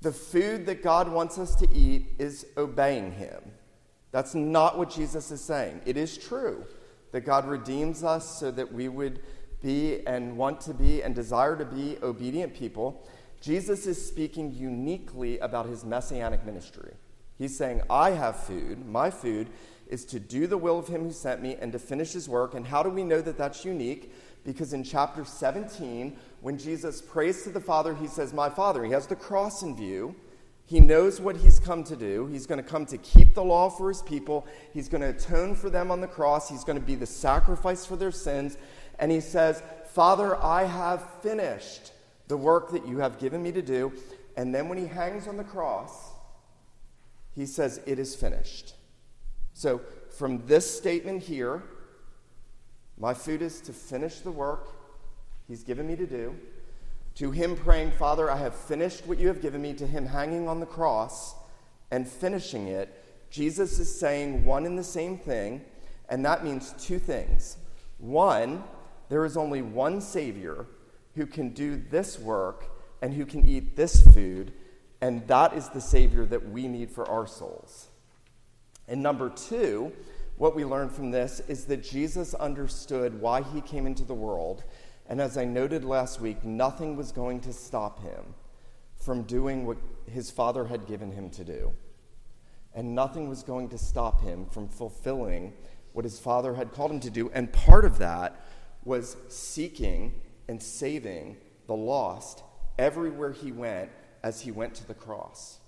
the 0.00 0.12
food 0.12 0.66
that 0.66 0.82
God 0.82 1.10
wants 1.10 1.38
us 1.38 1.54
to 1.56 1.68
eat 1.72 2.14
is 2.18 2.46
obeying 2.56 3.12
him. 3.12 3.42
That's 4.12 4.34
not 4.34 4.78
what 4.78 4.90
Jesus 4.90 5.30
is 5.30 5.40
saying. 5.40 5.82
It 5.84 5.96
is 5.96 6.16
true 6.16 6.64
that 7.12 7.22
God 7.22 7.46
redeems 7.46 8.02
us 8.02 8.38
so 8.38 8.50
that 8.50 8.72
we 8.72 8.88
would 8.88 9.20
be 9.62 10.06
and 10.06 10.36
want 10.36 10.60
to 10.62 10.74
be 10.74 11.02
and 11.02 11.14
desire 11.14 11.56
to 11.56 11.64
be 11.64 11.98
obedient 12.02 12.54
people. 12.54 13.06
Jesus 13.40 13.86
is 13.86 14.04
speaking 14.04 14.52
uniquely 14.52 15.38
about 15.38 15.66
his 15.66 15.84
messianic 15.84 16.44
ministry. 16.44 16.94
He's 17.38 17.56
saying, 17.56 17.82
I 17.88 18.10
have 18.10 18.36
food. 18.36 18.86
My 18.86 19.10
food 19.10 19.48
is 19.90 20.04
to 20.06 20.20
do 20.20 20.46
the 20.46 20.56
will 20.56 20.78
of 20.78 20.88
him 20.88 21.02
who 21.02 21.12
sent 21.12 21.42
me 21.42 21.56
and 21.60 21.72
to 21.72 21.78
finish 21.78 22.12
his 22.12 22.28
work. 22.28 22.54
And 22.54 22.66
how 22.66 22.82
do 22.82 22.88
we 22.88 23.02
know 23.02 23.20
that 23.20 23.36
that's 23.36 23.64
unique? 23.64 24.12
Because 24.44 24.72
in 24.72 24.84
chapter 24.84 25.24
17, 25.24 26.16
when 26.40 26.56
Jesus 26.56 27.02
prays 27.02 27.42
to 27.42 27.50
the 27.50 27.60
Father, 27.60 27.94
he 27.94 28.06
says, 28.06 28.32
My 28.32 28.48
Father. 28.48 28.84
He 28.84 28.92
has 28.92 29.06
the 29.06 29.16
cross 29.16 29.62
in 29.62 29.76
view. 29.76 30.14
He 30.64 30.78
knows 30.78 31.20
what 31.20 31.36
he's 31.36 31.58
come 31.58 31.82
to 31.84 31.96
do. 31.96 32.28
He's 32.28 32.46
going 32.46 32.62
to 32.62 32.68
come 32.68 32.86
to 32.86 32.98
keep 32.98 33.34
the 33.34 33.42
law 33.42 33.68
for 33.68 33.88
his 33.88 34.02
people. 34.02 34.46
He's 34.72 34.88
going 34.88 35.02
to 35.02 35.08
atone 35.08 35.56
for 35.56 35.68
them 35.68 35.90
on 35.90 36.00
the 36.00 36.06
cross. 36.06 36.48
He's 36.48 36.62
going 36.62 36.78
to 36.78 36.84
be 36.84 36.94
the 36.94 37.06
sacrifice 37.06 37.84
for 37.84 37.96
their 37.96 38.12
sins. 38.12 38.56
And 39.00 39.10
he 39.10 39.20
says, 39.20 39.62
Father, 39.92 40.36
I 40.36 40.64
have 40.64 41.04
finished 41.22 41.92
the 42.28 42.36
work 42.36 42.70
that 42.70 42.86
you 42.86 42.98
have 42.98 43.18
given 43.18 43.42
me 43.42 43.50
to 43.50 43.62
do. 43.62 43.92
And 44.36 44.54
then 44.54 44.68
when 44.68 44.78
he 44.78 44.86
hangs 44.86 45.26
on 45.26 45.36
the 45.36 45.44
cross, 45.44 46.12
he 47.34 47.46
says, 47.46 47.80
It 47.84 47.98
is 47.98 48.14
finished. 48.14 48.74
So, 49.60 49.82
from 50.08 50.46
this 50.46 50.74
statement 50.74 51.22
here, 51.22 51.62
my 52.96 53.12
food 53.12 53.42
is 53.42 53.60
to 53.60 53.74
finish 53.74 54.20
the 54.20 54.30
work 54.30 54.70
he's 55.48 55.62
given 55.64 55.86
me 55.86 55.96
to 55.96 56.06
do, 56.06 56.34
to 57.16 57.30
him 57.30 57.56
praying, 57.56 57.90
Father, 57.90 58.30
I 58.30 58.38
have 58.38 58.54
finished 58.54 59.06
what 59.06 59.18
you 59.18 59.28
have 59.28 59.42
given 59.42 59.60
me, 59.60 59.74
to 59.74 59.86
him 59.86 60.06
hanging 60.06 60.48
on 60.48 60.60
the 60.60 60.66
cross 60.66 61.34
and 61.90 62.08
finishing 62.08 62.68
it, 62.68 63.04
Jesus 63.28 63.78
is 63.78 63.94
saying 63.94 64.46
one 64.46 64.64
and 64.64 64.78
the 64.78 64.82
same 64.82 65.18
thing, 65.18 65.60
and 66.08 66.24
that 66.24 66.42
means 66.42 66.72
two 66.78 66.98
things. 66.98 67.58
One, 67.98 68.64
there 69.10 69.26
is 69.26 69.36
only 69.36 69.60
one 69.60 70.00
Savior 70.00 70.64
who 71.16 71.26
can 71.26 71.50
do 71.50 71.76
this 71.76 72.18
work 72.18 72.64
and 73.02 73.12
who 73.12 73.26
can 73.26 73.44
eat 73.44 73.76
this 73.76 74.00
food, 74.14 74.54
and 75.02 75.28
that 75.28 75.52
is 75.52 75.68
the 75.68 75.82
Savior 75.82 76.24
that 76.24 76.48
we 76.48 76.66
need 76.66 76.90
for 76.90 77.06
our 77.10 77.26
souls. 77.26 77.89
And 78.90 79.02
number 79.02 79.30
two, 79.30 79.92
what 80.36 80.56
we 80.56 80.64
learn 80.64 80.88
from 80.90 81.12
this 81.12 81.40
is 81.48 81.64
that 81.66 81.82
Jesus 81.82 82.34
understood 82.34 83.20
why 83.20 83.40
he 83.40 83.60
came 83.60 83.86
into 83.86 84.04
the 84.04 84.14
world. 84.14 84.64
And 85.08 85.20
as 85.20 85.38
I 85.38 85.44
noted 85.44 85.84
last 85.84 86.20
week, 86.20 86.44
nothing 86.44 86.96
was 86.96 87.12
going 87.12 87.40
to 87.42 87.52
stop 87.52 88.02
him 88.02 88.34
from 88.96 89.22
doing 89.22 89.64
what 89.64 89.78
his 90.06 90.30
father 90.30 90.64
had 90.64 90.86
given 90.86 91.12
him 91.12 91.30
to 91.30 91.44
do. 91.44 91.72
And 92.74 92.94
nothing 92.94 93.28
was 93.28 93.44
going 93.44 93.68
to 93.68 93.78
stop 93.78 94.22
him 94.22 94.46
from 94.46 94.68
fulfilling 94.68 95.52
what 95.92 96.04
his 96.04 96.18
father 96.18 96.54
had 96.54 96.72
called 96.72 96.90
him 96.90 97.00
to 97.00 97.10
do. 97.10 97.30
And 97.32 97.52
part 97.52 97.84
of 97.84 97.98
that 97.98 98.44
was 98.84 99.16
seeking 99.28 100.20
and 100.48 100.60
saving 100.60 101.36
the 101.68 101.76
lost 101.76 102.42
everywhere 102.76 103.32
he 103.32 103.52
went 103.52 103.90
as 104.24 104.40
he 104.40 104.50
went 104.50 104.74
to 104.76 104.86
the 104.86 104.94
cross. 104.94 105.60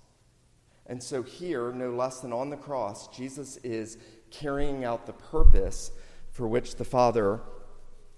And 0.85 1.01
so, 1.01 1.23
here, 1.23 1.71
no 1.71 1.91
less 1.91 2.19
than 2.19 2.33
on 2.33 2.49
the 2.49 2.57
cross, 2.57 3.07
Jesus 3.07 3.57
is 3.57 3.97
carrying 4.31 4.83
out 4.83 5.05
the 5.05 5.13
purpose 5.13 5.91
for 6.31 6.47
which 6.47 6.75
the 6.75 6.83
Father 6.83 7.39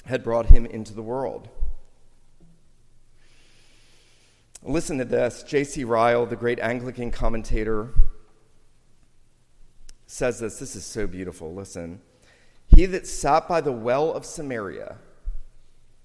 had 0.06 0.24
brought 0.24 0.48
him 0.48 0.66
into 0.66 0.94
the 0.94 1.04
world. 1.04 1.50
Listen 4.64 4.98
to 4.98 5.06
this. 5.06 5.44
J.C. 5.44 5.84
Ryle, 5.84 6.26
the 6.26 6.36
great 6.36 6.60
Anglican 6.60 7.12
commentator, 7.12 7.90
says 10.08 10.40
this. 10.40 10.58
This 10.58 10.76
is 10.76 10.86
so 10.86 11.06
beautiful. 11.06 11.54
Listen. 11.54 12.02
He 12.68 12.88
that 12.88 13.06
sat 13.06 13.48
by 13.48 13.62
the 13.62 13.72
well 13.72 14.12
of 14.12 14.26
Samaria 14.26 14.98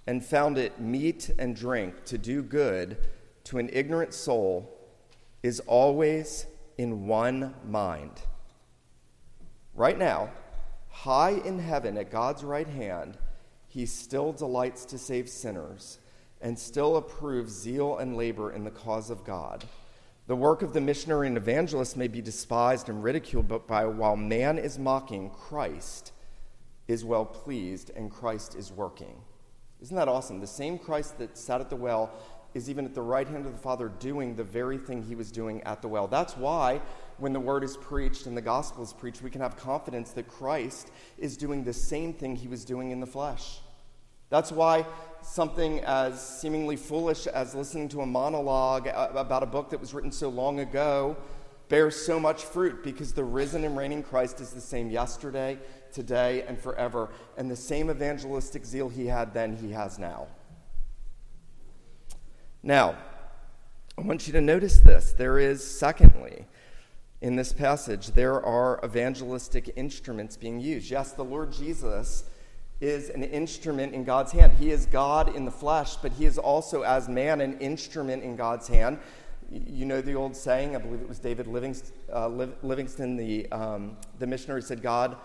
and 0.07 0.25
found 0.25 0.59
it 0.59 0.79
meat 0.81 1.31
and 1.39 1.57
drink 1.57 2.05
to 2.05 2.19
do 2.19 2.43
good 2.43 2.99
to 3.45 3.59
an 3.59 3.71
ignorant 3.73 4.13
soul 4.13 4.80
is 5.43 5.61
always 5.61 6.47
in 6.79 7.07
one 7.07 7.55
mind. 7.67 8.13
Right 9.75 9.99
now, 9.99 10.31
high 10.89 11.41
in 11.45 11.59
heaven 11.59 11.97
at 11.97 12.11
God's 12.11 12.45
right 12.45 12.69
hand, 12.69 13.17
he 13.69 13.87
still 13.87 14.33
delights 14.33 14.85
to 14.87 14.99
save 14.99 15.29
sinners 15.29 15.99
and 16.41 16.59
still 16.59 16.97
approves 16.97 17.53
zeal 17.53 17.99
and 17.99 18.17
labor 18.17 18.53
in 18.53 18.65
the 18.65 18.71
cause 18.71 19.11
of 19.11 19.25
God. 19.25 19.65
The 20.27 20.37
work 20.37 20.63
of 20.63 20.73
the 20.73 20.81
missionary 20.81 21.27
and 21.27 21.37
evangelist 21.37 21.97
may 21.97 22.09
be 22.09 22.23
despised 22.23 22.89
and 22.89 23.03
ridiculed, 23.03 23.49
but 23.49 23.67
by, 23.67 23.85
while 23.87 24.17
man 24.17 24.59
is 24.59 24.79
mocking, 24.79 25.31
Christ 25.31 26.13
is 26.89 27.05
well 27.05 27.25
pleased 27.25 27.91
and 27.95 28.11
Christ 28.11 28.55
is 28.55 28.73
working. 28.73 29.23
Isn't 29.81 29.97
that 29.97 30.09
awesome? 30.09 30.41
The 30.41 30.47
same 30.47 30.79
Christ 30.79 31.19
that 31.19 31.39
sat 31.39 31.61
at 31.61 31.71
the 31.71 31.77
well 31.77 32.11
is 32.55 32.69
even 32.69 32.85
at 32.85 32.95
the 32.95 33.03
right 33.03 33.29
hand 33.29 33.47
of 33.47 33.53
the 33.53 33.59
Father 33.59 33.89
doing 33.99 34.35
the 34.35 34.45
very 34.45 34.79
thing 34.79 35.03
he 35.03 35.15
was 35.15 35.31
doing 35.31 35.63
at 35.63 35.83
the 35.83 35.89
well. 35.89 36.07
That's 36.07 36.37
why 36.37 36.81
when 37.19 37.33
the 37.33 37.41
word 37.41 37.63
is 37.63 37.77
preached 37.77 38.27
and 38.27 38.37
the 38.37 38.43
gospel 38.43 38.83
is 38.83 38.93
preached, 38.93 39.23
we 39.23 39.31
can 39.31 39.41
have 39.41 39.57
confidence 39.57 40.13
that 40.13 40.29
Christ 40.29 40.91
is 41.19 41.37
doing 41.37 41.65
the 41.65 41.73
same 41.73 42.13
thing 42.13 42.37
he 42.37 42.49
was 42.49 42.65
doing 42.65 42.91
in 42.91 43.01
the 43.01 43.07
flesh. 43.07 43.61
That's 44.31 44.53
why 44.53 44.87
something 45.23 45.81
as 45.81 46.25
seemingly 46.41 46.77
foolish 46.77 47.27
as 47.27 47.55
listening 47.55 47.89
to 47.91 48.01
a 48.01 48.07
monologue 48.07 48.87
about 48.87 49.43
a 49.43 49.47
book 49.47 49.71
that 49.71 49.81
was 49.81 49.93
written 49.93 50.13
so 50.13 50.29
long 50.29 50.61
ago 50.61 51.17
bears 51.69 51.95
so 51.95 52.19
much 52.19 52.45
fruit 52.45 52.83
because 52.83 53.13
the 53.13 53.25
risen 53.25 53.65
and 53.65 53.77
reigning 53.77 54.03
Christ 54.03 54.41
is 54.41 54.51
the 54.51 54.61
same 54.61 54.91
yesterday, 54.91 55.57
today, 55.93 56.43
and 56.43 56.59
forever. 56.59 57.11
And 57.39 57.51
the 57.51 57.57
same 57.57 57.91
evangelistic 57.91 58.67
zeal 58.67 58.89
he 58.89 59.07
had 59.07 59.33
then, 59.33 59.57
he 59.57 59.71
has 59.71 59.99
now. 59.99 60.27
Now, 62.63 62.97
I 63.97 64.03
want 64.03 64.27
you 64.27 64.33
to 64.35 64.41
notice 64.41 64.79
this. 64.79 65.13
There 65.13 65.39
is, 65.39 65.65
secondly, 65.65 66.47
in 67.21 67.37
this 67.37 67.53
passage, 67.53 68.09
there 68.09 68.43
are 68.43 68.81
evangelistic 68.85 69.73
instruments 69.77 70.37
being 70.37 70.61
used. 70.61 70.91
Yes, 70.91 71.13
the 71.13 71.25
Lord 71.25 71.53
Jesus 71.53 72.25
is 72.81 73.11
an 73.11 73.23
instrument 73.25 73.95
in 73.95 74.05
God's 74.05 74.33
hand. 74.33 74.53
He 74.59 74.71
is 74.71 74.87
God 74.87 75.35
in 75.35 75.45
the 75.45 75.51
flesh, 75.51 75.97
but 75.97 76.13
he 76.13 76.25
is 76.25 76.39
also, 76.39 76.83
as 76.83 77.09
man, 77.09 77.41
an 77.41 77.59
instrument 77.61 78.23
in 78.23 78.37
God's 78.37 78.69
hand. 78.69 78.99
You 79.51 79.85
know 79.85 80.01
the 80.01 80.15
old 80.15 80.37
saying, 80.37 80.77
I 80.77 80.79
believe 80.79 81.01
it 81.01 81.09
was 81.09 81.19
David 81.19 81.47
Livingston, 81.47 81.95
uh, 82.13 82.29
Livingstone 82.63 83.17
the, 83.17 83.51
um, 83.53 83.97
the 84.19 84.27
missionary, 84.27 84.63
said 84.63 84.81
God 84.81 85.17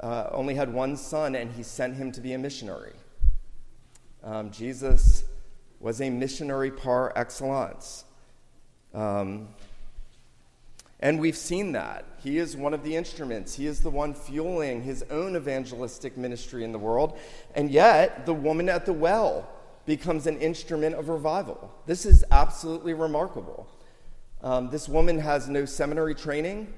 uh, 0.00 0.28
only 0.30 0.54
had 0.54 0.72
one 0.72 0.96
son 0.96 1.34
and 1.34 1.50
he 1.52 1.62
sent 1.62 1.96
him 1.96 2.12
to 2.12 2.20
be 2.20 2.34
a 2.34 2.38
missionary. 2.38 2.92
Um, 4.22 4.50
Jesus 4.50 5.24
was 5.86 6.00
a 6.00 6.10
missionary 6.10 6.72
par 6.72 7.12
excellence. 7.14 8.04
Um, 8.92 9.50
and 10.98 11.20
we've 11.20 11.36
seen 11.36 11.70
that. 11.72 12.04
He 12.18 12.38
is 12.38 12.56
one 12.56 12.74
of 12.74 12.82
the 12.82 12.96
instruments. 12.96 13.54
He 13.54 13.66
is 13.66 13.82
the 13.82 13.90
one 13.90 14.12
fueling 14.12 14.82
his 14.82 15.04
own 15.12 15.36
evangelistic 15.36 16.16
ministry 16.16 16.64
in 16.64 16.72
the 16.72 16.78
world. 16.80 17.16
And 17.54 17.70
yet, 17.70 18.26
the 18.26 18.34
woman 18.34 18.68
at 18.68 18.84
the 18.84 18.92
well 18.92 19.48
becomes 19.84 20.26
an 20.26 20.40
instrument 20.40 20.96
of 20.96 21.08
revival. 21.08 21.72
This 21.86 22.04
is 22.04 22.24
absolutely 22.32 22.92
remarkable. 22.92 23.68
Um, 24.42 24.70
this 24.70 24.88
woman 24.88 25.20
has 25.20 25.48
no 25.48 25.64
seminary 25.66 26.16
training, 26.16 26.74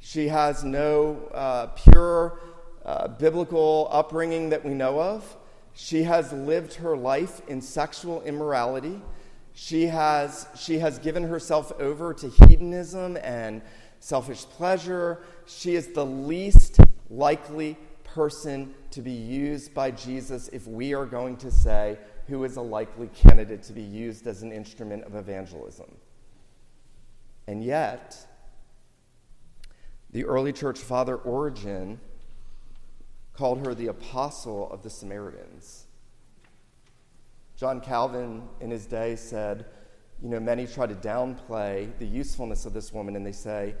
she 0.00 0.26
has 0.26 0.64
no 0.64 1.30
uh, 1.32 1.66
pure 1.66 2.40
uh, 2.84 3.06
biblical 3.06 3.86
upbringing 3.92 4.50
that 4.50 4.64
we 4.64 4.74
know 4.74 5.00
of. 5.00 5.36
She 5.82 6.02
has 6.02 6.30
lived 6.30 6.74
her 6.74 6.94
life 6.94 7.40
in 7.48 7.62
sexual 7.62 8.20
immorality. 8.22 9.00
She 9.54 9.86
has, 9.86 10.46
she 10.54 10.78
has 10.78 10.98
given 10.98 11.22
herself 11.22 11.72
over 11.80 12.12
to 12.12 12.28
hedonism 12.28 13.16
and 13.22 13.62
selfish 13.98 14.44
pleasure. 14.44 15.22
She 15.46 15.76
is 15.76 15.88
the 15.88 16.04
least 16.04 16.80
likely 17.08 17.78
person 18.04 18.74
to 18.90 19.00
be 19.00 19.10
used 19.10 19.72
by 19.72 19.90
Jesus 19.90 20.48
if 20.48 20.66
we 20.66 20.92
are 20.92 21.06
going 21.06 21.38
to 21.38 21.50
say 21.50 21.96
who 22.26 22.44
is 22.44 22.56
a 22.56 22.62
likely 22.62 23.08
candidate 23.08 23.62
to 23.62 23.72
be 23.72 23.82
used 23.82 24.26
as 24.26 24.42
an 24.42 24.52
instrument 24.52 25.04
of 25.04 25.14
evangelism. 25.14 25.90
And 27.46 27.64
yet, 27.64 28.18
the 30.10 30.26
early 30.26 30.52
church 30.52 30.78
father 30.78 31.16
Origen 31.16 32.00
called 33.40 33.66
her 33.66 33.74
the 33.74 33.86
apostle 33.86 34.70
of 34.70 34.82
the 34.82 34.90
Samaritans. 34.90 35.86
John 37.56 37.80
Calvin, 37.80 38.42
in 38.60 38.70
his 38.70 38.84
day, 38.84 39.16
said, 39.16 39.64
you 40.22 40.28
know, 40.28 40.38
many 40.38 40.66
try 40.66 40.86
to 40.86 40.94
downplay 40.94 41.88
the 41.98 42.04
usefulness 42.04 42.66
of 42.66 42.74
this 42.74 42.92
woman, 42.92 43.16
and 43.16 43.24
they 43.24 43.32
say, 43.32 43.74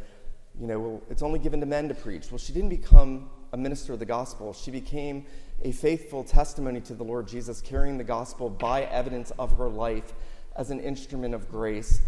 you 0.58 0.66
know, 0.66 0.80
well, 0.80 1.02
it's 1.10 1.22
only 1.22 1.38
given 1.38 1.60
to 1.60 1.66
men 1.66 1.88
to 1.88 1.94
preach. 1.94 2.30
Well, 2.30 2.38
she 2.38 2.54
didn't 2.54 2.70
become 2.70 3.28
a 3.52 3.58
minister 3.58 3.92
of 3.92 3.98
the 3.98 4.06
gospel. 4.06 4.54
She 4.54 4.70
became 4.70 5.26
a 5.62 5.72
faithful 5.72 6.24
testimony 6.24 6.80
to 6.80 6.94
the 6.94 7.04
Lord 7.04 7.28
Jesus, 7.28 7.60
carrying 7.60 7.98
the 7.98 8.04
gospel 8.04 8.48
by 8.48 8.84
evidence 8.84 9.30
of 9.38 9.58
her 9.58 9.68
life 9.68 10.14
as 10.56 10.70
an 10.70 10.80
instrument 10.80 11.34
of 11.34 11.50
grace. 11.50 12.00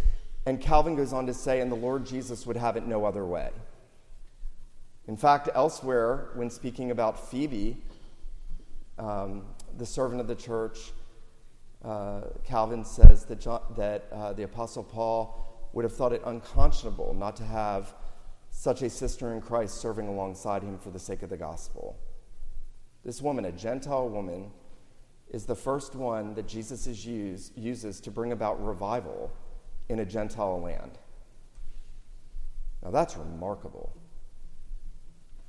And 0.46 0.58
Calvin 0.58 0.96
goes 0.96 1.12
on 1.12 1.26
to 1.26 1.34
say, 1.34 1.60
and 1.60 1.70
the 1.70 1.76
Lord 1.76 2.06
Jesus 2.06 2.46
would 2.46 2.56
have 2.56 2.78
it 2.78 2.86
no 2.86 3.04
other 3.04 3.26
way. 3.26 3.50
In 5.12 5.18
fact, 5.18 5.50
elsewhere, 5.54 6.30
when 6.36 6.48
speaking 6.48 6.90
about 6.90 7.28
Phoebe, 7.28 7.76
um, 8.98 9.44
the 9.76 9.84
servant 9.84 10.22
of 10.22 10.26
the 10.26 10.34
church, 10.34 10.90
uh, 11.84 12.22
Calvin 12.46 12.82
says 12.82 13.26
that, 13.26 13.38
John, 13.38 13.60
that 13.76 14.06
uh, 14.10 14.32
the 14.32 14.44
Apostle 14.44 14.82
Paul 14.82 15.68
would 15.74 15.84
have 15.84 15.94
thought 15.94 16.14
it 16.14 16.22
unconscionable 16.24 17.12
not 17.12 17.36
to 17.36 17.44
have 17.44 17.92
such 18.48 18.80
a 18.80 18.88
sister 18.88 19.34
in 19.34 19.42
Christ 19.42 19.82
serving 19.82 20.08
alongside 20.08 20.62
him 20.62 20.78
for 20.78 20.88
the 20.88 20.98
sake 20.98 21.22
of 21.22 21.28
the 21.28 21.36
gospel. 21.36 21.98
This 23.04 23.20
woman, 23.20 23.44
a 23.44 23.52
Gentile 23.52 24.08
woman, 24.08 24.50
is 25.28 25.44
the 25.44 25.54
first 25.54 25.94
one 25.94 26.32
that 26.36 26.48
Jesus 26.48 26.86
uses 26.86 28.00
to 28.00 28.10
bring 28.10 28.32
about 28.32 28.64
revival 28.64 29.30
in 29.90 29.98
a 29.98 30.06
Gentile 30.06 30.58
land. 30.58 30.96
Now 32.82 32.90
that's 32.90 33.14
remarkable. 33.18 33.94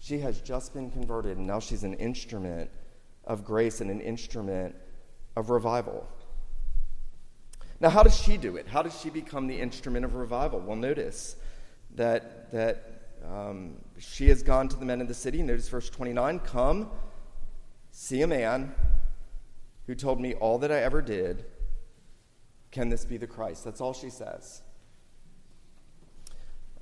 She 0.03 0.19
has 0.19 0.41
just 0.41 0.73
been 0.73 0.91
converted, 0.91 1.37
and 1.37 1.47
now 1.47 1.61
she's 1.61 1.83
an 1.83 1.93
instrument 1.93 2.69
of 3.23 3.45
grace 3.45 3.79
and 3.79 3.89
an 3.89 4.01
instrument 4.01 4.75
of 5.37 5.49
revival. 5.49 6.05
Now, 7.79 7.89
how 7.89 8.03
does 8.03 8.13
she 8.13 8.35
do 8.35 8.57
it? 8.57 8.67
How 8.67 8.81
does 8.81 8.99
she 8.99 9.09
become 9.09 9.47
the 9.47 9.57
instrument 9.57 10.03
of 10.03 10.15
revival? 10.15 10.59
Well, 10.59 10.75
notice 10.75 11.37
that, 11.95 12.51
that 12.51 13.15
um, 13.23 13.75
she 13.97 14.27
has 14.27 14.43
gone 14.43 14.67
to 14.67 14.75
the 14.75 14.83
men 14.83 14.99
of 14.99 15.07
the 15.07 15.13
city. 15.13 15.41
Notice 15.41 15.69
verse 15.69 15.89
29 15.89 16.39
Come, 16.39 16.91
see 17.91 18.23
a 18.23 18.27
man 18.27 18.75
who 19.87 19.95
told 19.95 20.19
me 20.19 20.33
all 20.33 20.57
that 20.59 20.71
I 20.71 20.79
ever 20.81 21.01
did. 21.01 21.45
Can 22.71 22.89
this 22.89 23.05
be 23.05 23.15
the 23.15 23.27
Christ? 23.27 23.63
That's 23.63 23.79
all 23.79 23.93
she 23.93 24.09
says. 24.09 24.63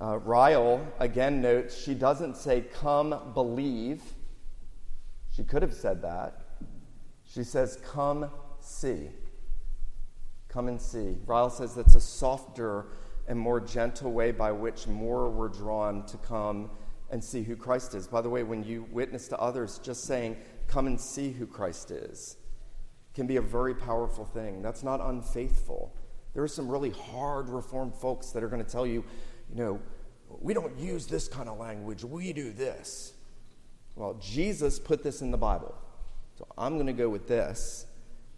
Uh, 0.02 0.18
Ryle 0.18 0.84
again 0.98 1.40
notes 1.40 1.80
she 1.80 1.94
doesn't 1.94 2.36
say, 2.36 2.62
Come 2.62 3.32
believe. 3.34 4.02
She 5.30 5.44
could 5.44 5.62
have 5.62 5.72
said 5.72 6.02
that. 6.02 6.40
She 7.24 7.44
says, 7.44 7.78
Come 7.84 8.28
see. 8.58 9.10
Come 10.48 10.66
and 10.66 10.80
see. 10.80 11.18
Ryle 11.24 11.50
says 11.50 11.76
that's 11.76 11.94
a 11.94 12.00
softer 12.00 12.86
and 13.28 13.38
more 13.38 13.60
gentle 13.60 14.12
way 14.12 14.32
by 14.32 14.50
which 14.50 14.88
more 14.88 15.30
were 15.30 15.48
drawn 15.48 16.04
to 16.06 16.16
come 16.16 16.70
and 17.10 17.22
see 17.22 17.44
who 17.44 17.54
Christ 17.54 17.94
is. 17.94 18.08
By 18.08 18.22
the 18.22 18.28
way, 18.28 18.42
when 18.42 18.64
you 18.64 18.88
witness 18.90 19.28
to 19.28 19.38
others, 19.38 19.78
just 19.78 20.02
saying, 20.04 20.36
Come 20.66 20.88
and 20.88 21.00
see 21.00 21.30
who 21.30 21.46
Christ 21.46 21.92
is, 21.92 22.38
can 23.14 23.28
be 23.28 23.36
a 23.36 23.42
very 23.42 23.74
powerful 23.74 24.24
thing. 24.24 24.62
That's 24.62 24.82
not 24.82 25.00
unfaithful. 25.00 25.94
There 26.34 26.42
are 26.42 26.48
some 26.48 26.68
really 26.68 26.90
hard 26.90 27.48
Reformed 27.50 27.94
folks 27.94 28.30
that 28.30 28.42
are 28.42 28.48
going 28.48 28.64
to 28.64 28.70
tell 28.70 28.86
you, 28.86 29.04
you 29.54 29.62
know, 29.62 29.80
we 30.40 30.54
don't 30.54 30.78
use 30.78 31.06
this 31.06 31.28
kind 31.28 31.48
of 31.48 31.58
language, 31.58 32.04
we 32.04 32.32
do 32.32 32.52
this. 32.52 33.12
Well, 33.94 34.14
Jesus 34.20 34.78
put 34.78 35.02
this 35.02 35.20
in 35.20 35.30
the 35.30 35.36
Bible. 35.36 35.74
So 36.38 36.46
I'm 36.56 36.74
going 36.74 36.86
to 36.86 36.92
go 36.92 37.08
with 37.08 37.28
this 37.28 37.86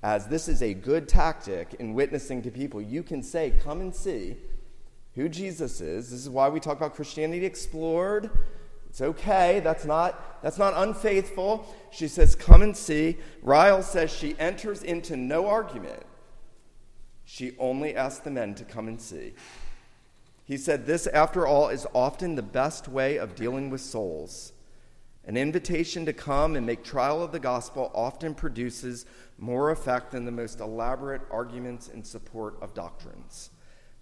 as 0.02 0.26
this 0.26 0.48
is 0.48 0.62
a 0.62 0.74
good 0.74 1.08
tactic 1.08 1.74
in 1.78 1.94
witnessing 1.94 2.42
to 2.42 2.50
people. 2.50 2.82
You 2.82 3.02
can 3.02 3.22
say, 3.22 3.52
Come 3.62 3.80
and 3.80 3.94
see 3.94 4.36
who 5.14 5.28
Jesus 5.28 5.80
is. 5.80 6.10
This 6.10 6.20
is 6.20 6.28
why 6.28 6.48
we 6.48 6.60
talk 6.60 6.76
about 6.76 6.94
Christianity 6.94 7.46
explored. 7.46 8.30
It's 8.90 9.00
okay. 9.00 9.60
That's 9.60 9.84
not, 9.84 10.42
that's 10.42 10.58
not 10.58 10.74
unfaithful. 10.76 11.66
She 11.90 12.08
says, 12.08 12.34
Come 12.34 12.62
and 12.62 12.76
see. 12.76 13.16
Ryle 13.42 13.82
says 13.82 14.12
she 14.12 14.36
enters 14.38 14.82
into 14.82 15.16
no 15.16 15.46
argument. 15.46 16.02
She 17.24 17.56
only 17.58 17.96
asked 17.96 18.24
the 18.24 18.30
men 18.30 18.54
to 18.56 18.64
come 18.64 18.88
and 18.88 19.00
see. 19.00 19.34
He 20.44 20.56
said, 20.56 20.86
This, 20.86 21.06
after 21.06 21.46
all, 21.46 21.68
is 21.68 21.86
often 21.94 22.34
the 22.34 22.42
best 22.42 22.86
way 22.88 23.16
of 23.16 23.34
dealing 23.34 23.70
with 23.70 23.80
souls. 23.80 24.52
An 25.26 25.36
invitation 25.38 26.04
to 26.04 26.12
come 26.12 26.54
and 26.54 26.66
make 26.66 26.84
trial 26.84 27.22
of 27.22 27.32
the 27.32 27.40
gospel 27.40 27.90
often 27.94 28.34
produces 28.34 29.06
more 29.38 29.70
effect 29.70 30.10
than 30.10 30.26
the 30.26 30.30
most 30.30 30.60
elaborate 30.60 31.22
arguments 31.30 31.88
in 31.88 32.04
support 32.04 32.56
of 32.60 32.74
doctrines. 32.74 33.50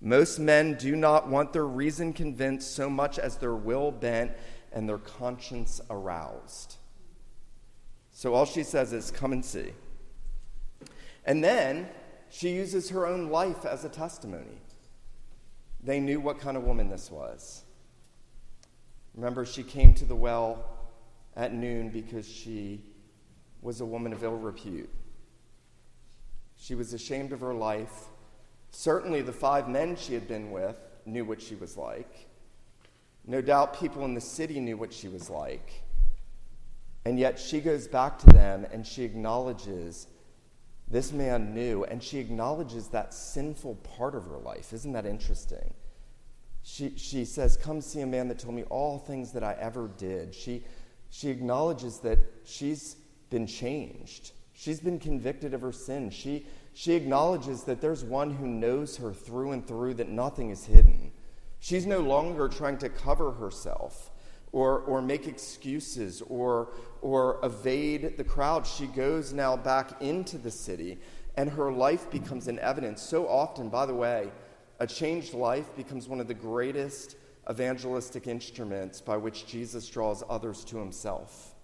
Most 0.00 0.40
men 0.40 0.74
do 0.74 0.96
not 0.96 1.28
want 1.28 1.52
their 1.52 1.66
reason 1.66 2.12
convinced 2.12 2.74
so 2.74 2.90
much 2.90 3.20
as 3.20 3.36
their 3.36 3.54
will 3.54 3.92
bent 3.92 4.32
and 4.72 4.88
their 4.88 4.98
conscience 4.98 5.80
aroused. 5.90 6.74
So 8.10 8.34
all 8.34 8.44
she 8.44 8.64
says 8.64 8.92
is, 8.92 9.12
Come 9.12 9.32
and 9.32 9.44
see. 9.44 9.72
And 11.24 11.44
then 11.44 11.88
she 12.30 12.50
uses 12.50 12.90
her 12.90 13.06
own 13.06 13.30
life 13.30 13.64
as 13.64 13.84
a 13.84 13.88
testimony. 13.88 14.58
They 15.82 16.00
knew 16.00 16.20
what 16.20 16.38
kind 16.38 16.56
of 16.56 16.62
woman 16.64 16.88
this 16.88 17.10
was. 17.10 17.64
Remember, 19.14 19.44
she 19.44 19.62
came 19.62 19.94
to 19.94 20.04
the 20.04 20.14
well 20.14 20.64
at 21.36 21.52
noon 21.52 21.90
because 21.90 22.26
she 22.26 22.82
was 23.60 23.80
a 23.80 23.86
woman 23.86 24.12
of 24.12 24.22
ill 24.22 24.36
repute. 24.36 24.90
She 26.56 26.74
was 26.74 26.92
ashamed 26.92 27.32
of 27.32 27.40
her 27.40 27.54
life. 27.54 28.06
Certainly, 28.70 29.22
the 29.22 29.32
five 29.32 29.68
men 29.68 29.96
she 29.96 30.14
had 30.14 30.28
been 30.28 30.50
with 30.50 30.76
knew 31.04 31.24
what 31.24 31.42
she 31.42 31.54
was 31.56 31.76
like. 31.76 32.28
No 33.26 33.40
doubt 33.40 33.78
people 33.78 34.04
in 34.04 34.14
the 34.14 34.20
city 34.20 34.60
knew 34.60 34.76
what 34.76 34.92
she 34.92 35.08
was 35.08 35.28
like. 35.28 35.82
And 37.04 37.18
yet 37.18 37.38
she 37.38 37.60
goes 37.60 37.88
back 37.88 38.18
to 38.20 38.26
them 38.26 38.66
and 38.72 38.86
she 38.86 39.02
acknowledges 39.02 40.06
this 40.92 41.10
man 41.10 41.54
knew, 41.54 41.84
and 41.84 42.02
she 42.02 42.18
acknowledges 42.18 42.88
that 42.88 43.14
sinful 43.14 43.76
part 43.76 44.14
of 44.14 44.26
her 44.26 44.36
life. 44.36 44.74
Isn't 44.74 44.92
that 44.92 45.06
interesting? 45.06 45.72
She, 46.62 46.92
she 46.96 47.24
says, 47.24 47.56
Come 47.56 47.80
see 47.80 48.02
a 48.02 48.06
man 48.06 48.28
that 48.28 48.38
told 48.38 48.54
me 48.54 48.64
all 48.64 48.98
things 48.98 49.32
that 49.32 49.42
I 49.42 49.56
ever 49.58 49.90
did. 49.96 50.34
She, 50.34 50.62
she 51.08 51.30
acknowledges 51.30 51.98
that 52.00 52.18
she's 52.44 52.96
been 53.30 53.46
changed. 53.46 54.32
She's 54.52 54.80
been 54.80 55.00
convicted 55.00 55.54
of 55.54 55.62
her 55.62 55.72
sin. 55.72 56.10
She, 56.10 56.46
she 56.74 56.92
acknowledges 56.92 57.64
that 57.64 57.80
there's 57.80 58.04
one 58.04 58.30
who 58.30 58.46
knows 58.46 58.98
her 58.98 59.14
through 59.14 59.52
and 59.52 59.66
through, 59.66 59.94
that 59.94 60.10
nothing 60.10 60.50
is 60.50 60.66
hidden. 60.66 61.10
She's 61.58 61.86
no 61.86 62.00
longer 62.00 62.48
trying 62.48 62.76
to 62.78 62.90
cover 62.90 63.32
herself 63.32 64.10
or, 64.52 64.80
or 64.80 65.00
make 65.00 65.26
excuses 65.26 66.22
or, 66.28 66.68
or 67.02 67.38
evade 67.42 68.16
the 68.16 68.24
crowd. 68.24 68.66
She 68.66 68.86
goes 68.86 69.32
now 69.32 69.56
back 69.56 70.00
into 70.00 70.38
the 70.38 70.50
city, 70.50 70.98
and 71.36 71.50
her 71.50 71.70
life 71.70 72.10
becomes 72.10 72.48
an 72.48 72.58
evidence. 72.60 73.02
So 73.02 73.28
often, 73.28 73.68
by 73.68 73.84
the 73.84 73.94
way, 73.94 74.30
a 74.80 74.86
changed 74.86 75.34
life 75.34 75.74
becomes 75.76 76.08
one 76.08 76.20
of 76.20 76.28
the 76.28 76.34
greatest 76.34 77.16
evangelistic 77.50 78.26
instruments 78.26 79.00
by 79.00 79.16
which 79.16 79.46
Jesus 79.46 79.88
draws 79.88 80.22
others 80.30 80.64
to 80.64 80.78
himself. 80.78 81.54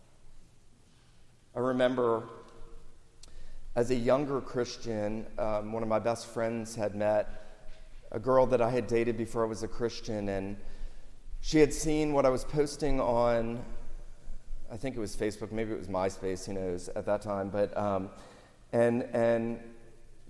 I 1.54 1.60
remember 1.60 2.28
as 3.76 3.90
a 3.92 3.94
younger 3.94 4.40
Christian, 4.40 5.24
um, 5.38 5.72
one 5.72 5.84
of 5.84 5.88
my 5.88 6.00
best 6.00 6.26
friends 6.26 6.74
had 6.74 6.96
met 6.96 7.46
a 8.10 8.18
girl 8.18 8.44
that 8.46 8.60
I 8.60 8.70
had 8.70 8.86
dated 8.86 9.16
before 9.16 9.44
I 9.44 9.46
was 9.46 9.62
a 9.62 9.68
Christian, 9.68 10.28
and 10.30 10.56
she 11.40 11.58
had 11.60 11.72
seen 11.72 12.12
what 12.12 12.26
I 12.26 12.28
was 12.28 12.44
posting 12.44 13.00
on, 13.00 13.64
I 14.70 14.76
think 14.76 14.96
it 14.96 15.00
was 15.00 15.16
Facebook, 15.16 15.50
maybe 15.50 15.72
it 15.72 15.78
was 15.78 15.88
MySpace, 15.88 16.44
who 16.46 16.52
knows, 16.52 16.88
at 16.90 17.06
that 17.06 17.22
time. 17.22 17.48
But, 17.48 17.76
um, 17.76 18.10
and, 18.72 19.02
and 19.14 19.60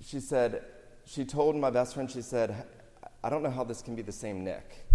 she 0.01 0.21
said, 0.21 0.65
she 1.05 1.25
told 1.25 1.57
my 1.57 1.71
best 1.71 1.95
friend, 1.95 2.11
she 2.11 2.23
said, 2.23 2.65
I 3.25 3.31
don't 3.31 3.43
know 3.43 3.51
how 3.51 3.65
this 3.65 3.83
can 3.83 3.97
be 3.97 4.03
the 4.03 4.13
same 4.13 4.45
Nick. 4.45 4.87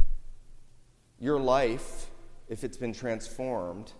Your 1.19 1.39
life, 1.39 2.07
if 2.47 2.63
it's 2.63 2.77
been 2.77 2.93
transformed, 2.93 3.91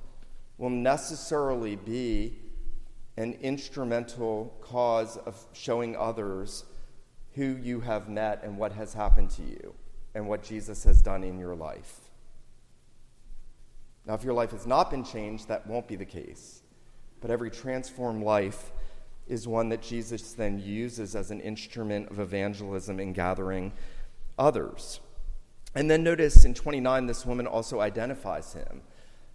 will 0.57 0.69
necessarily 0.69 1.75
be 1.75 2.37
an 3.17 3.33
instrumental 3.41 4.57
cause 4.61 5.17
of 5.17 5.45
showing 5.53 5.95
others 5.95 6.65
who 7.33 7.57
you 7.57 7.81
have 7.81 8.07
met 8.07 8.43
and 8.43 8.57
what 8.57 8.71
has 8.71 8.93
happened 8.93 9.29
to 9.31 9.41
you 9.41 9.73
and 10.15 10.27
what 10.27 10.43
Jesus 10.43 10.83
has 10.83 11.01
done 11.01 11.23
in 11.23 11.37
your 11.37 11.55
life. 11.55 12.02
Now, 14.05 14.15
if 14.15 14.23
your 14.23 14.33
life 14.33 14.51
has 14.51 14.67
not 14.67 14.91
been 14.91 15.03
changed, 15.03 15.47
that 15.47 15.65
won't 15.65 15.87
be 15.87 15.95
the 15.95 16.05
case. 16.05 16.61
But 17.21 17.31
every 17.31 17.49
transformed 17.49 18.23
life 18.23 18.71
is 19.27 19.47
one 19.47 19.69
that 19.69 19.81
Jesus 19.81 20.33
then 20.33 20.59
uses 20.59 21.15
as 21.15 21.31
an 21.31 21.39
instrument 21.39 22.09
of 22.11 22.19
evangelism 22.19 22.99
in 22.99 23.13
gathering 23.13 23.71
others. 24.37 24.99
And 25.75 25.89
then 25.89 26.03
notice 26.03 26.45
in 26.45 26.53
29, 26.53 27.07
this 27.07 27.25
woman 27.25 27.47
also 27.47 27.79
identifies 27.79 28.53
him. 28.53 28.81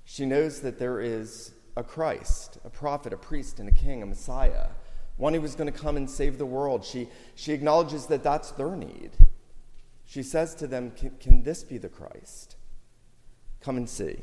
She 0.04 0.26
knows 0.26 0.60
that 0.60 0.78
there 0.78 1.00
is 1.00 1.52
a 1.76 1.82
Christ, 1.82 2.58
a 2.64 2.70
prophet, 2.70 3.12
a 3.12 3.16
priest, 3.16 3.58
and 3.58 3.68
a 3.68 3.72
king, 3.72 4.02
a 4.02 4.06
Messiah, 4.06 4.68
one 5.16 5.34
who 5.34 5.40
was 5.40 5.54
going 5.54 5.72
to 5.72 5.78
come 5.78 5.96
and 5.96 6.08
save 6.08 6.38
the 6.38 6.46
world. 6.46 6.84
She, 6.84 7.08
she 7.34 7.52
acknowledges 7.52 8.06
that 8.06 8.22
that's 8.22 8.52
their 8.52 8.76
need. 8.76 9.10
She 10.04 10.22
says 10.22 10.54
to 10.56 10.66
them, 10.66 10.92
Can, 10.92 11.10
can 11.18 11.42
this 11.42 11.62
be 11.62 11.78
the 11.78 11.88
Christ? 11.88 12.56
Come 13.60 13.76
and 13.76 13.88
see. 13.88 14.18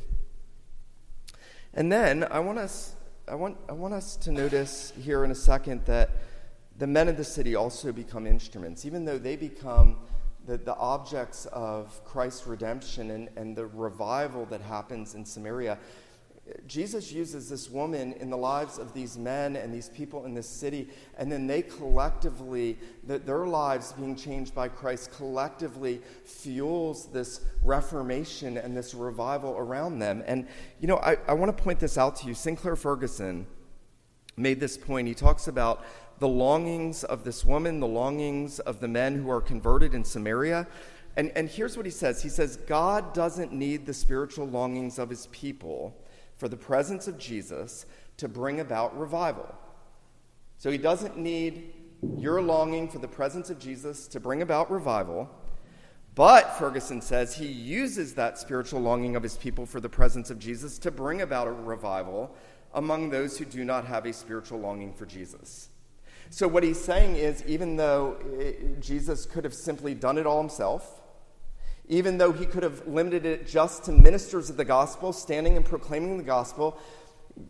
And 1.76 1.92
then 1.92 2.26
I 2.32 2.40
want 2.40 2.58
us, 2.58 2.96
I 3.28 3.36
want, 3.36 3.58
I 3.68 3.74
want 3.74 3.94
us 3.94 4.16
to 4.18 4.32
notice 4.32 4.94
here 4.98 5.26
in 5.26 5.32
a 5.32 5.36
second 5.36 5.86
that 5.86 6.10
the 6.78 6.88
men 6.88 7.10
of 7.10 7.18
the 7.18 7.24
city 7.24 7.56
also 7.56 7.92
become 7.92 8.26
instruments, 8.26 8.86
even 8.86 9.04
though 9.04 9.18
they 9.18 9.36
become 9.36 9.98
the, 10.46 10.58
the 10.58 10.76
objects 10.76 11.46
of 11.48 12.02
Christ's 12.06 12.48
redemption 12.48 13.12
and, 13.12 13.30
and 13.36 13.58
the 13.58 13.66
revival 13.66 14.46
that 14.46 14.62
happens 14.62 15.16
in 15.16 15.26
Samaria. 15.26 15.78
Jesus 16.68 17.12
uses 17.12 17.50
this 17.50 17.72
woman 17.72 18.14
in 18.14 18.30
the 18.30 18.38
lives 18.38 18.78
of 18.78 18.94
these 18.94 19.18
men 19.18 19.56
and 19.56 19.74
these 19.74 19.90
people 19.90 20.26
in 20.26 20.36
this 20.36 20.48
city, 20.48 20.88
and 21.18 21.32
then 21.32 21.48
they 21.48 21.64
collectively, 21.64 22.78
their 23.04 23.48
lives 23.48 23.94
being 23.94 24.16
changed 24.16 24.54
by 24.54 24.68
Christ, 24.68 25.12
collectively 25.12 26.02
fuels 26.24 27.08
this 27.08 27.42
reformation 27.64 28.58
and 28.58 28.78
this 28.78 28.94
revival 28.94 29.58
around 29.58 29.98
them. 29.98 30.24
And, 30.28 30.48
you 30.80 30.88
know, 30.88 30.98
I, 30.98 31.18
I 31.28 31.34
want 31.34 31.56
to 31.56 31.64
point 31.64 31.80
this 31.80 31.98
out 31.98 32.16
to 32.18 32.28
you. 32.28 32.36
Sinclair 32.36 32.76
Ferguson 32.76 33.48
made 34.38 34.60
this 34.60 34.78
point. 34.78 35.08
He 35.08 35.16
talks 35.16 35.48
about 35.48 35.84
the 36.20 36.28
longings 36.28 37.04
of 37.04 37.24
this 37.24 37.44
woman, 37.44 37.80
the 37.80 37.88
longings 37.88 38.60
of 38.60 38.80
the 38.80 38.88
men 38.88 39.16
who 39.16 39.32
are 39.32 39.42
converted 39.42 39.96
in 39.96 40.04
Samaria. 40.04 40.68
And, 41.18 41.32
and 41.36 41.50
here's 41.50 41.76
what 41.76 41.88
he 41.88 41.92
says 41.92 42.22
He 42.22 42.30
says, 42.30 42.58
God 42.58 43.14
doesn't 43.14 43.52
need 43.52 43.88
the 43.88 43.94
spiritual 43.94 44.48
longings 44.48 45.00
of 45.00 45.10
his 45.10 45.28
people 45.28 45.96
for 46.46 46.50
the 46.50 46.56
presence 46.56 47.08
of 47.08 47.18
Jesus 47.18 47.88
to 48.18 48.28
bring 48.28 48.60
about 48.60 48.96
revival. 48.96 49.52
So 50.60 50.70
he 50.70 50.78
doesn't 50.78 51.18
need 51.18 51.74
your 52.20 52.40
longing 52.40 52.88
for 52.88 53.00
the 53.00 53.08
presence 53.08 53.50
of 53.50 53.58
Jesus 53.58 54.08
to 54.10 54.20
bring 54.20 54.44
about 54.44 54.70
revival. 54.70 55.28
But, 56.14 56.56
Ferguson 56.60 57.02
says, 57.02 57.36
he 57.36 57.48
uses 57.48 58.14
that 58.14 58.38
spiritual 58.38 58.80
longing 58.80 59.16
of 59.16 59.24
his 59.24 59.38
people 59.38 59.66
for 59.66 59.80
the 59.80 59.90
presence 59.90 60.30
of 60.30 60.38
Jesus 60.38 60.78
to 60.78 60.92
bring 60.92 61.24
about 61.24 61.48
a 61.48 61.52
revival 61.52 62.36
among 62.76 63.10
those 63.10 63.40
who 63.40 63.46
do 63.46 63.66
not 63.66 63.86
have 63.86 64.06
a 64.06 64.14
spiritual 64.14 64.60
longing 64.60 64.94
for 64.94 65.08
Jesus. 65.08 65.70
So, 66.30 66.48
what 66.48 66.62
he's 66.62 66.80
saying 66.80 67.16
is, 67.16 67.44
even 67.48 67.76
though 67.76 68.18
eh, 68.40 68.52
Jesus 68.80 69.26
could 69.26 69.46
have 69.46 69.56
simply 69.56 69.96
done 69.96 70.20
it 70.20 70.28
all 70.28 70.42
himself, 70.42 71.02
even 71.88 72.18
though 72.18 72.32
he 72.32 72.46
could 72.46 72.64
have 72.64 72.88
limited 72.88 73.26
it 73.26 73.48
just 73.48 73.84
to 73.86 73.92
ministers 73.92 74.50
of 74.50 74.58
the 74.58 74.66
gospel 74.66 75.14
standing 75.14 75.56
and 75.56 75.66
proclaiming 75.66 76.18
the 76.18 76.24
gospel, 76.24 76.78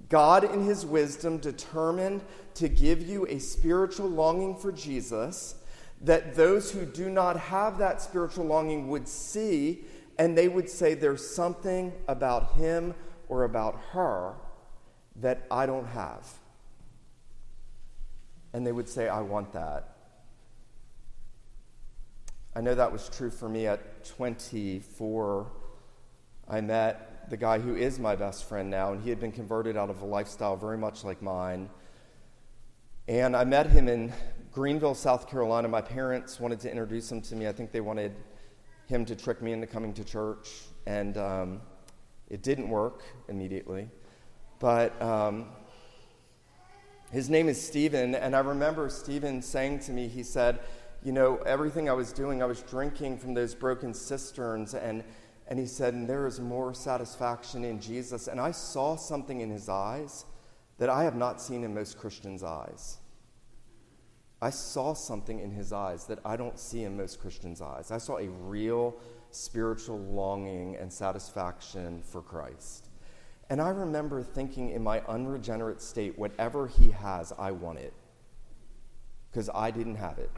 God, 0.10 0.44
in 0.44 0.64
his 0.64 0.86
wisdom, 0.86 1.38
determined 1.38 2.24
to 2.56 2.68
give 2.68 3.02
you 3.02 3.26
a 3.28 3.40
spiritual 3.40 4.10
longing 4.10 4.56
for 4.56 4.72
Jesus 4.72 5.56
that 6.02 6.36
those 6.36 6.72
who 6.72 6.86
do 6.86 7.10
not 7.10 7.40
have 7.40 7.78
that 7.78 8.02
spiritual 8.02 8.46
longing 8.46 8.88
would 8.90 9.08
see 9.08 9.86
and 10.18 10.38
they 10.38 10.48
would 10.48 10.70
say, 10.70 10.94
There's 10.94 11.26
something 11.26 11.94
about 12.08 12.54
him 12.54 12.94
or 13.28 13.44
about 13.44 13.80
her 13.92 14.34
that 15.18 15.46
I 15.50 15.66
don't 15.66 15.88
have. 15.88 16.28
And 18.54 18.66
they 18.66 18.72
would 18.72 18.88
say, 18.88 19.08
I 19.08 19.22
want 19.22 19.54
that. 19.54 19.95
I 22.58 22.62
know 22.62 22.74
that 22.74 22.90
was 22.90 23.10
true 23.10 23.30
for 23.30 23.50
me 23.50 23.68
at 23.68 24.06
24. 24.06 25.52
I 26.48 26.62
met 26.62 27.30
the 27.30 27.36
guy 27.36 27.60
who 27.60 27.76
is 27.76 28.00
my 28.00 28.16
best 28.16 28.48
friend 28.48 28.70
now, 28.70 28.94
and 28.94 29.04
he 29.04 29.10
had 29.10 29.20
been 29.20 29.34
converted 29.34 29.76
out 29.76 29.90
of 29.90 30.02
a 30.02 30.06
lifestyle 30.06 30.56
very 30.56 30.78
much 30.78 31.04
like 31.04 31.22
mine. 31.22 31.70
And 33.10 33.36
I 33.36 33.44
met 33.44 33.68
him 33.68 33.90
in 33.90 34.14
Greenville, 34.54 34.96
South 34.96 35.30
Carolina. 35.30 35.68
My 35.68 35.82
parents 35.82 36.40
wanted 36.40 36.62
to 36.62 36.70
introduce 36.72 37.12
him 37.12 37.22
to 37.24 37.36
me. 37.36 37.46
I 37.46 37.52
think 37.52 37.74
they 37.74 37.82
wanted 37.82 38.14
him 38.88 39.04
to 39.04 39.18
trick 39.18 39.42
me 39.42 39.52
into 39.52 39.68
coming 39.68 39.94
to 39.94 40.06
church, 40.06 40.62
and 40.88 41.18
um, 41.18 41.62
it 42.30 42.42
didn't 42.42 42.70
work 42.70 43.04
immediately. 43.28 43.90
But 44.60 45.00
um, 45.02 45.48
his 47.12 47.30
name 47.30 47.50
is 47.50 47.62
Stephen, 47.62 48.16
and 48.16 48.34
I 48.34 48.40
remember 48.40 48.88
Stephen 48.90 49.42
saying 49.42 49.80
to 49.80 49.92
me, 49.92 50.08
he 50.08 50.24
said, 50.24 50.60
You 51.06 51.12
know, 51.12 51.36
everything 51.46 51.88
I 51.88 51.94
was 51.94 52.12
doing, 52.12 52.42
I 52.42 52.48
was 52.48 52.64
drinking 52.64 53.20
from 53.20 53.36
those 53.36 53.54
broken 53.54 53.94
cisterns. 53.94 54.74
And, 54.74 55.04
and 55.48 55.60
he 55.60 55.68
said, 55.68 55.94
And 55.94 56.10
there 56.10 56.26
is 56.26 56.40
more 56.40 56.74
satisfaction 56.74 57.64
in 57.64 57.80
Jesus. 57.80 58.28
And 58.28 58.42
I 58.42 58.50
saw 58.50 58.96
something 58.96 59.40
in 59.40 59.52
his 59.52 59.70
eyes 59.70 60.26
that 60.80 60.90
I 60.90 61.04
have 61.04 61.16
not 61.16 61.40
seen 61.40 61.64
in 61.64 61.76
most 61.76 62.00
Christians' 62.00 62.44
eyes. 62.44 62.98
I 64.42 64.50
saw 64.50 64.96
something 64.96 65.40
in 65.40 65.52
his 65.52 65.72
eyes 65.72 66.06
that 66.06 66.18
I 66.26 66.38
don't 66.38 66.58
see 66.58 66.86
in 66.86 66.98
most 66.98 67.22
Christians' 67.22 67.62
eyes. 67.62 67.92
I 67.92 68.00
saw 68.00 68.18
a 68.18 68.28
real 68.28 68.96
spiritual 69.30 70.00
longing 70.00 70.76
and 70.76 70.92
satisfaction 70.92 72.02
for 72.02 72.24
Christ. 72.24 72.90
And 73.52 73.62
I 73.62 73.70
remember 73.70 74.24
thinking 74.24 74.72
in 74.72 74.82
my 74.82 75.02
unregenerate 75.02 75.84
state, 75.84 76.18
whatever 76.18 76.66
he 76.66 76.90
has, 76.90 77.32
I 77.38 77.52
want 77.52 77.78
it. 77.78 77.94
Because 79.30 79.52
I 79.54 79.70
didn't 79.70 79.98
have 79.98 80.18
it. 80.18 80.32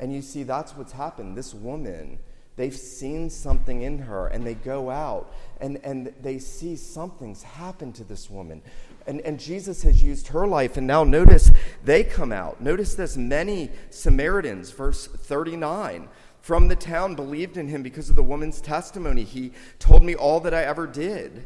And 0.00 0.12
you 0.12 0.22
see, 0.22 0.42
that's 0.42 0.76
what's 0.76 0.92
happened. 0.92 1.36
This 1.36 1.54
woman, 1.54 2.18
they've 2.56 2.76
seen 2.76 3.30
something 3.30 3.82
in 3.82 3.98
her, 3.98 4.28
and 4.28 4.46
they 4.46 4.54
go 4.54 4.90
out 4.90 5.32
and, 5.60 5.80
and 5.82 6.12
they 6.20 6.38
see 6.38 6.76
something's 6.76 7.42
happened 7.42 7.94
to 7.96 8.04
this 8.04 8.30
woman. 8.30 8.62
And, 9.06 9.20
and 9.22 9.40
Jesus 9.40 9.82
has 9.82 10.02
used 10.02 10.28
her 10.28 10.46
life, 10.46 10.76
and 10.76 10.86
now 10.86 11.02
notice 11.02 11.50
they 11.84 12.04
come 12.04 12.30
out. 12.30 12.60
Notice 12.60 12.94
this 12.94 13.16
many 13.16 13.70
Samaritans, 13.90 14.70
verse 14.70 15.06
39 15.06 16.08
from 16.40 16.68
the 16.68 16.76
town 16.76 17.14
believed 17.14 17.58
in 17.58 17.68
him 17.68 17.82
because 17.82 18.08
of 18.08 18.16
the 18.16 18.22
woman's 18.22 18.60
testimony. 18.62 19.22
He 19.22 19.52
told 19.78 20.02
me 20.02 20.14
all 20.14 20.40
that 20.40 20.54
I 20.54 20.62
ever 20.62 20.86
did. 20.86 21.44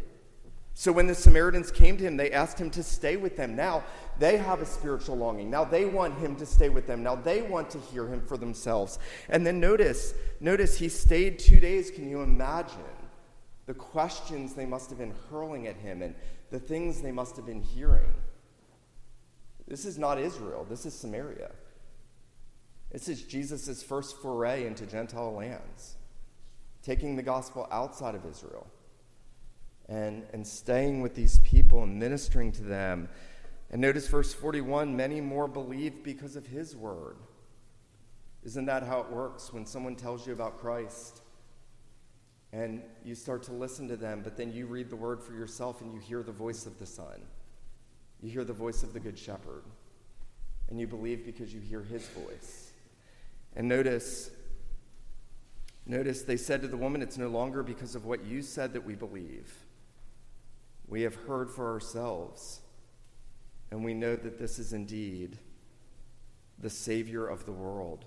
So 0.75 0.93
when 0.93 1.07
the 1.07 1.15
Samaritans 1.15 1.71
came 1.71 1.97
to 1.97 2.05
him, 2.05 2.17
they 2.17 2.31
asked 2.31 2.59
him 2.59 2.71
to 2.71 2.83
stay 2.83 3.17
with 3.17 3.37
them. 3.37 3.57
Now 3.57 3.83
they 4.23 4.37
have 4.37 4.63
a 4.63 4.67
spiritual 4.67 5.17
longing. 5.17 5.51
Now 5.51 5.65
they 5.65 5.85
want 5.85 6.17
him 6.19 6.37
to 6.37 6.47
stay 6.47 6.69
with 6.69 6.87
them. 6.87 7.03
Now 7.03 7.17
they 7.17 7.43
want 7.43 7.71
to 7.71 7.81
hear 7.81 8.07
him 8.07 8.23
for 8.25 8.37
themselves. 8.37 9.01
And 9.29 9.45
then 9.45 9.59
notice, 9.59 10.15
notice 10.39 10.79
he 10.79 10.89
stayed 10.89 11.41
two 11.41 11.59
days. 11.59 11.91
Can 11.91 12.09
you 12.09 12.23
imagine 12.23 12.79
the 13.67 13.75
questions 13.75 14.55
they 14.55 14.65
must 14.65 14.91
have 14.91 15.01
been 15.01 15.15
hurling 15.29 15.67
at 15.67 15.75
him 15.75 16.03
and 16.03 16.15
the 16.51 16.61
things 16.61 17.03
they 17.03 17.11
must 17.11 17.35
have 17.35 17.47
been 17.47 17.63
hearing? 17.63 18.15
This 19.67 19.85
is 19.85 19.99
not 19.99 20.21
Israel. 20.21 20.65
This 20.71 20.87
is 20.87 20.95
Samaria. 20.95 21.51
This 22.93 23.09
is 23.09 23.23
Jesus' 23.23 23.83
first 23.83 24.17
foray 24.19 24.69
into 24.69 24.87
Gentile 24.87 25.33
lands, 25.33 25.97
taking 26.85 27.17
the 27.17 27.25
gospel 27.25 27.67
outside 27.73 28.15
of 28.15 28.25
Israel 28.25 28.69
and, 29.89 30.23
and 30.33 30.47
staying 30.47 31.01
with 31.01 31.17
these 31.17 31.41
people 31.41 31.83
and 31.83 31.99
ministering 31.99 32.53
to 32.53 32.63
them. 32.63 33.09
And 33.73 33.81
notice 33.81 34.07
verse 34.07 34.35
41 34.35 34.95
many 34.95 35.21
more 35.21 35.49
believed 35.49 36.03
because 36.03 36.37
of 36.37 36.47
his 36.47 36.77
word. 36.77 37.17
Isn't 38.45 38.67
that 38.67 38.83
how 38.83 39.01
it 39.01 39.11
works 39.11 39.53
when 39.53 39.65
someone 39.65 39.97
tells 39.97 40.27
you 40.27 40.33
about 40.33 40.59
Christ? 40.59 41.23
And 42.53 42.83
you 43.03 43.15
start 43.15 43.43
to 43.45 43.53
listen 43.53 43.89
to 43.89 43.97
them, 43.97 44.21
but 44.23 44.37
then 44.37 44.53
you 44.53 44.67
read 44.67 44.91
the 44.91 44.97
word 44.97 45.23
for 45.23 45.33
yourself 45.33 45.81
and 45.81 45.93
you 45.93 45.99
hear 45.99 46.23
the 46.23 46.33
voice 46.33 46.67
of 46.67 46.79
the 46.79 46.85
Son. 46.85 47.23
You 48.21 48.31
hear 48.31 48.45
the 48.45 48.53
voice 48.53 48.83
of 48.83 48.93
the 48.93 49.01
Good 49.01 49.19
Shepherd. 49.19 49.65
And 50.69 50.79
you 50.79 50.87
believe 50.87 51.25
because 51.25 51.55
you 51.55 51.61
hear 51.61 51.83
his 51.83 52.07
voice. 52.09 52.73
And 53.57 53.69
notice, 53.69 54.31
notice 55.87 56.23
they 56.23 56.37
said 56.37 56.63
to 56.63 56.69
the 56.69 56.77
woman, 56.77 57.03
It's 57.03 57.19
no 57.19 57.29
longer 57.29 57.63
because 57.63 57.95
of 57.95 58.05
what 58.05 58.25
you 58.25 58.43
said 58.43 58.73
that 58.75 58.85
we 58.85 58.95
believe. 58.95 59.53
We 60.87 61.03
have 61.03 61.15
heard 61.15 61.51
for 61.51 61.73
ourselves, 61.73 62.61
and 63.73 63.83
we 63.83 63.95
know 63.95 64.15
that 64.15 64.39
this 64.39 64.59
is 64.59 64.75
indeed 64.75 65.39
the 66.59 66.69
Savior 66.69 67.27
of 67.27 67.47
the 67.47 67.53
world. 67.53 68.05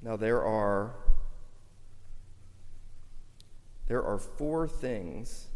Now 0.00 0.14
there 0.14 0.44
are 0.44 0.94
there 3.88 4.04
are 4.04 4.16
four 4.16 4.68
things 4.68 5.48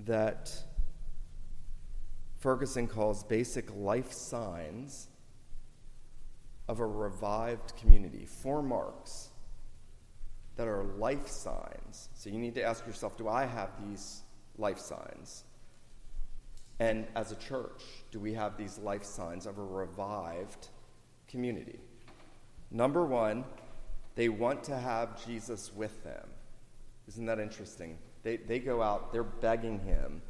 that 0.00 0.52
Ferguson 2.36 2.86
calls 2.86 3.24
basic 3.24 3.74
life 3.74 4.12
signs 4.12 5.08
of 6.68 6.80
a 6.80 6.86
revived 6.86 7.74
community. 7.78 8.26
Four 8.26 8.62
marks 8.62 9.30
that 10.56 10.68
are 10.68 10.84
life 10.84 11.28
signs. 11.28 12.10
So 12.12 12.28
you 12.28 12.38
need 12.38 12.54
to 12.56 12.62
ask 12.62 12.86
yourself 12.86 13.16
do 13.16 13.26
I 13.26 13.46
have 13.46 13.70
these 13.88 14.20
life 14.58 14.78
signs? 14.78 15.44
And 16.78 17.06
as 17.14 17.32
a 17.32 17.36
church, 17.36 17.82
do 18.10 18.20
we 18.20 18.34
have 18.34 18.56
these 18.56 18.78
life 18.78 19.04
signs 19.04 19.46
of 19.46 19.58
a 19.58 19.64
revived 19.64 20.68
community? 21.28 21.80
Number 22.70 23.04
one, 23.04 23.44
they 24.14 24.28
want 24.28 24.62
to 24.64 24.76
have 24.76 25.24
Jesus 25.24 25.72
with 25.74 26.04
them. 26.04 26.28
Isn't 27.08 27.26
that 27.26 27.38
interesting? 27.38 27.98
They, 28.22 28.36
they 28.36 28.58
go 28.58 28.82
out, 28.82 29.12
they're 29.12 29.22
begging 29.22 29.78
him 29.78 30.20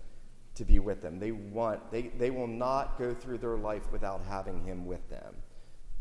to 0.55 0.65
be 0.65 0.79
with 0.79 1.03
them. 1.03 1.19
They 1.19 1.33
want, 1.33 1.91
they, 1.91 2.03
they 2.19 2.31
will 2.31 2.47
not 2.47 2.99
go 2.99 3.15
through 3.15 3.39
their 3.39 3.57
life 3.57 3.91
without 3.93 4.23
having 4.29 4.65
him 4.65 4.87
with 4.87 5.09
them. 5.09 5.35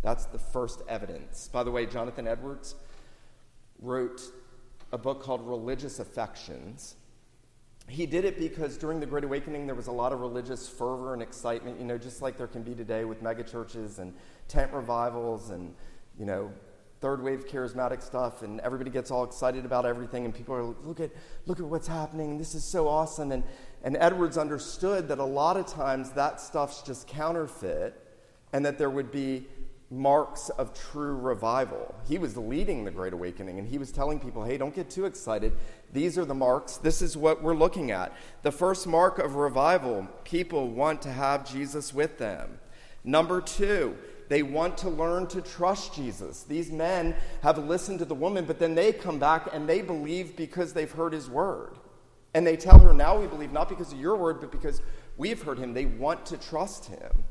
That's 0.01 0.25
the 0.25 0.39
first 0.39 0.81
evidence. 0.87 1.47
By 1.47 1.63
the 1.63 1.71
way, 1.71 1.85
Jonathan 1.85 2.27
Edwards 2.27 2.75
wrote 3.79 4.21
a 4.91 4.97
book 4.97 5.21
called 5.21 5.47
Religious 5.47 5.99
Affections. 5.99 6.95
He 7.87 8.05
did 8.05 8.25
it 8.25 8.39
because 8.39 8.77
during 8.77 8.99
the 8.99 9.05
Great 9.05 9.23
Awakening 9.23 9.67
there 9.67 9.75
was 9.75 9.87
a 9.87 9.91
lot 9.91 10.11
of 10.11 10.19
religious 10.19 10.67
fervor 10.67 11.13
and 11.13 11.21
excitement, 11.21 11.79
you 11.79 11.85
know, 11.85 11.97
just 11.97 12.21
like 12.21 12.37
there 12.37 12.47
can 12.47 12.63
be 12.63 12.73
today 12.73 13.05
with 13.05 13.23
megachurches 13.23 13.99
and 13.99 14.13
tent 14.47 14.73
revivals 14.73 15.51
and, 15.51 15.73
you 16.17 16.25
know, 16.25 16.51
third 17.01 17.21
wave 17.21 17.47
charismatic 17.47 18.01
stuff 18.01 18.41
and 18.41 18.59
everybody 18.61 18.89
gets 18.89 19.11
all 19.11 19.23
excited 19.23 19.65
about 19.65 19.85
everything 19.85 20.25
and 20.25 20.33
people 20.33 20.55
are 20.55 20.63
look 20.63 20.99
at 20.99 21.11
look 21.45 21.59
at 21.59 21.65
what's 21.65 21.87
happening. 21.87 22.37
This 22.37 22.55
is 22.55 22.63
so 22.63 22.87
awesome. 22.87 23.31
And 23.31 23.43
and 23.83 23.95
edwards 23.97 24.37
understood 24.37 25.07
that 25.09 25.19
a 25.19 25.25
lot 25.25 25.57
of 25.57 25.67
times 25.67 26.11
that 26.13 26.41
stuff's 26.41 26.81
just 26.81 27.07
counterfeit 27.07 28.01
and 28.53 28.65
that 28.65 28.79
there 28.79 28.89
would 28.89 29.11
be 29.11 29.45
marks 29.95 30.49
of 30.49 30.73
true 30.73 31.15
revival 31.15 31.95
he 32.07 32.17
was 32.17 32.35
leading 32.35 32.83
the 32.83 32.91
great 32.91 33.13
awakening 33.13 33.59
and 33.59 33.67
he 33.67 33.77
was 33.77 33.91
telling 33.91 34.19
people 34.19 34.43
hey 34.43 34.57
don't 34.57 34.75
get 34.75 34.89
too 34.89 35.05
excited 35.05 35.53
these 35.93 36.17
are 36.17 36.25
the 36.25 36.33
marks 36.33 36.77
this 36.77 37.01
is 37.01 37.15
what 37.15 37.41
we're 37.41 37.55
looking 37.55 37.91
at 37.91 38.11
the 38.41 38.51
first 38.51 38.87
mark 38.87 39.19
of 39.19 39.35
revival 39.35 40.07
people 40.23 40.69
want 40.69 41.01
to 41.01 41.11
have 41.11 41.49
jesus 41.49 41.93
with 41.93 42.17
them 42.17 42.59
number 43.03 43.39
two 43.39 43.95
they 44.27 44.43
want 44.43 44.77
to 44.79 44.89
learn 44.89 45.27
to 45.27 45.41
trust 45.41 45.93
Jesus. 45.93 46.43
These 46.43 46.71
men 46.71 47.15
have 47.43 47.57
listened 47.57 47.99
to 47.99 48.05
the 48.05 48.15
woman, 48.15 48.45
but 48.45 48.59
then 48.59 48.75
they 48.75 48.91
come 48.91 49.19
back 49.19 49.49
and 49.53 49.69
they 49.69 49.81
believe 49.81 50.35
because 50.35 50.73
they've 50.73 50.91
heard 50.91 51.13
his 51.13 51.29
word. 51.29 51.77
And 52.33 52.45
they 52.45 52.57
tell 52.57 52.79
her, 52.79 52.93
now 52.93 53.19
we 53.19 53.27
believe 53.27 53.51
not 53.51 53.69
because 53.69 53.93
of 53.93 53.99
your 53.99 54.15
word, 54.17 54.41
but 54.41 54.51
because 54.51 54.81
we've 55.15 55.41
heard 55.41 55.59
him. 55.59 55.73
They 55.73 55.85
want 55.85 56.25
to 56.27 56.37
trust 56.37 56.85
him. 56.85 57.23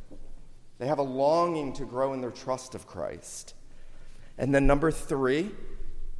They 0.78 0.86
have 0.86 0.98
a 0.98 1.02
longing 1.02 1.72
to 1.74 1.84
grow 1.84 2.12
in 2.12 2.20
their 2.20 2.30
trust 2.30 2.74
of 2.74 2.86
Christ. 2.86 3.54
And 4.38 4.54
then, 4.54 4.66
number 4.66 4.90
three, 4.90 5.50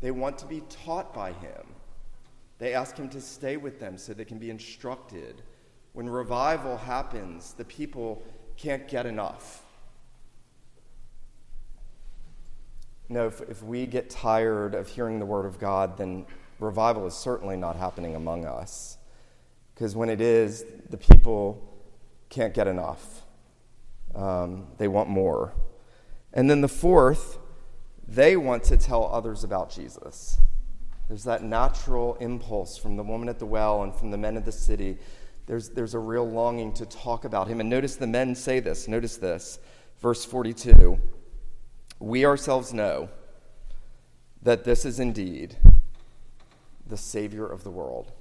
they 0.01 0.11
want 0.11 0.39
to 0.39 0.47
be 0.47 0.63
taught 0.69 1.13
by 1.13 1.33
him. 1.33 1.67
They 2.59 2.75
ask 2.75 2.97
him 2.97 3.09
to 3.11 3.21
stay 3.21 3.57
with 3.57 3.81
them 3.81 3.99
so 3.99 4.15
they 4.15 4.25
can 4.25 4.39
be 4.39 4.51
instructed. 4.51 5.43
When 5.93 6.09
revival 6.09 6.77
happens, 6.77 7.53
the 7.55 7.65
people 7.65 8.23
can't 8.57 8.87
get 8.87 9.07
enough. 9.07 9.65
know, 13.15 13.27
if, 13.27 13.41
if 13.43 13.63
we 13.63 13.87
get 13.87 14.11
tired 14.11 14.75
of 14.75 14.89
hearing 14.89 15.19
the 15.19 15.27
word 15.27 15.47
of 15.47 15.59
God, 15.59 15.97
then 15.97 16.27
revival 16.59 17.07
is 17.07 17.15
certainly 17.15 17.57
not 17.57 17.77
happening 17.77 18.15
among 18.15 18.45
us. 18.45 18.99
Because 19.75 19.97
when 19.97 20.11
it 20.11 20.21
is, 20.21 20.65
the 20.91 20.99
people 20.99 21.63
can't 22.29 22.53
get 22.53 22.67
enough. 22.67 23.24
Um, 24.15 24.69
they 24.79 24.89
want 24.89 25.09
more. 25.09 25.55
And 26.33 26.49
then 26.49 26.61
the 26.61 26.69
fourth, 26.69 27.39
they 28.07 28.37
want 28.37 28.65
to 28.65 28.77
tell 28.77 29.07
others 29.07 29.45
about 29.45 29.71
Jesus. 29.71 30.39
There's 31.09 31.25
that 31.25 31.43
natural 31.43 32.17
impulse 32.17 32.77
from 32.77 32.97
the 32.97 33.03
woman 33.03 33.29
at 33.29 33.39
the 33.39 33.47
well 33.47 33.83
and 33.83 33.95
from 33.95 34.11
the 34.11 34.19
men 34.19 34.37
of 34.37 34.45
the 34.45 34.53
city. 34.53 34.99
There's, 35.47 35.71
there's 35.71 35.95
a 35.95 35.99
real 35.99 36.29
longing 36.29 36.73
to 36.75 36.87
talk 36.87 37.25
about 37.25 37.49
him. 37.49 37.61
And 37.61 37.69
notice 37.69 37.97
the 37.97 38.07
men 38.07 38.35
say 38.35 38.61
this. 38.61 38.89
Notice 38.89 39.17
this. 39.17 39.59
Verse 40.01 40.25
42 40.25 40.99
we 42.01 42.27
ourselves 42.27 42.75
know 42.75 43.09
that 44.43 44.65
this 44.65 44.85
is 44.85 45.01
indeed 45.01 45.57
the 46.87 46.97
Savior 46.97 47.47
of 47.47 47.65
the 47.65 47.71
world. 47.71 48.13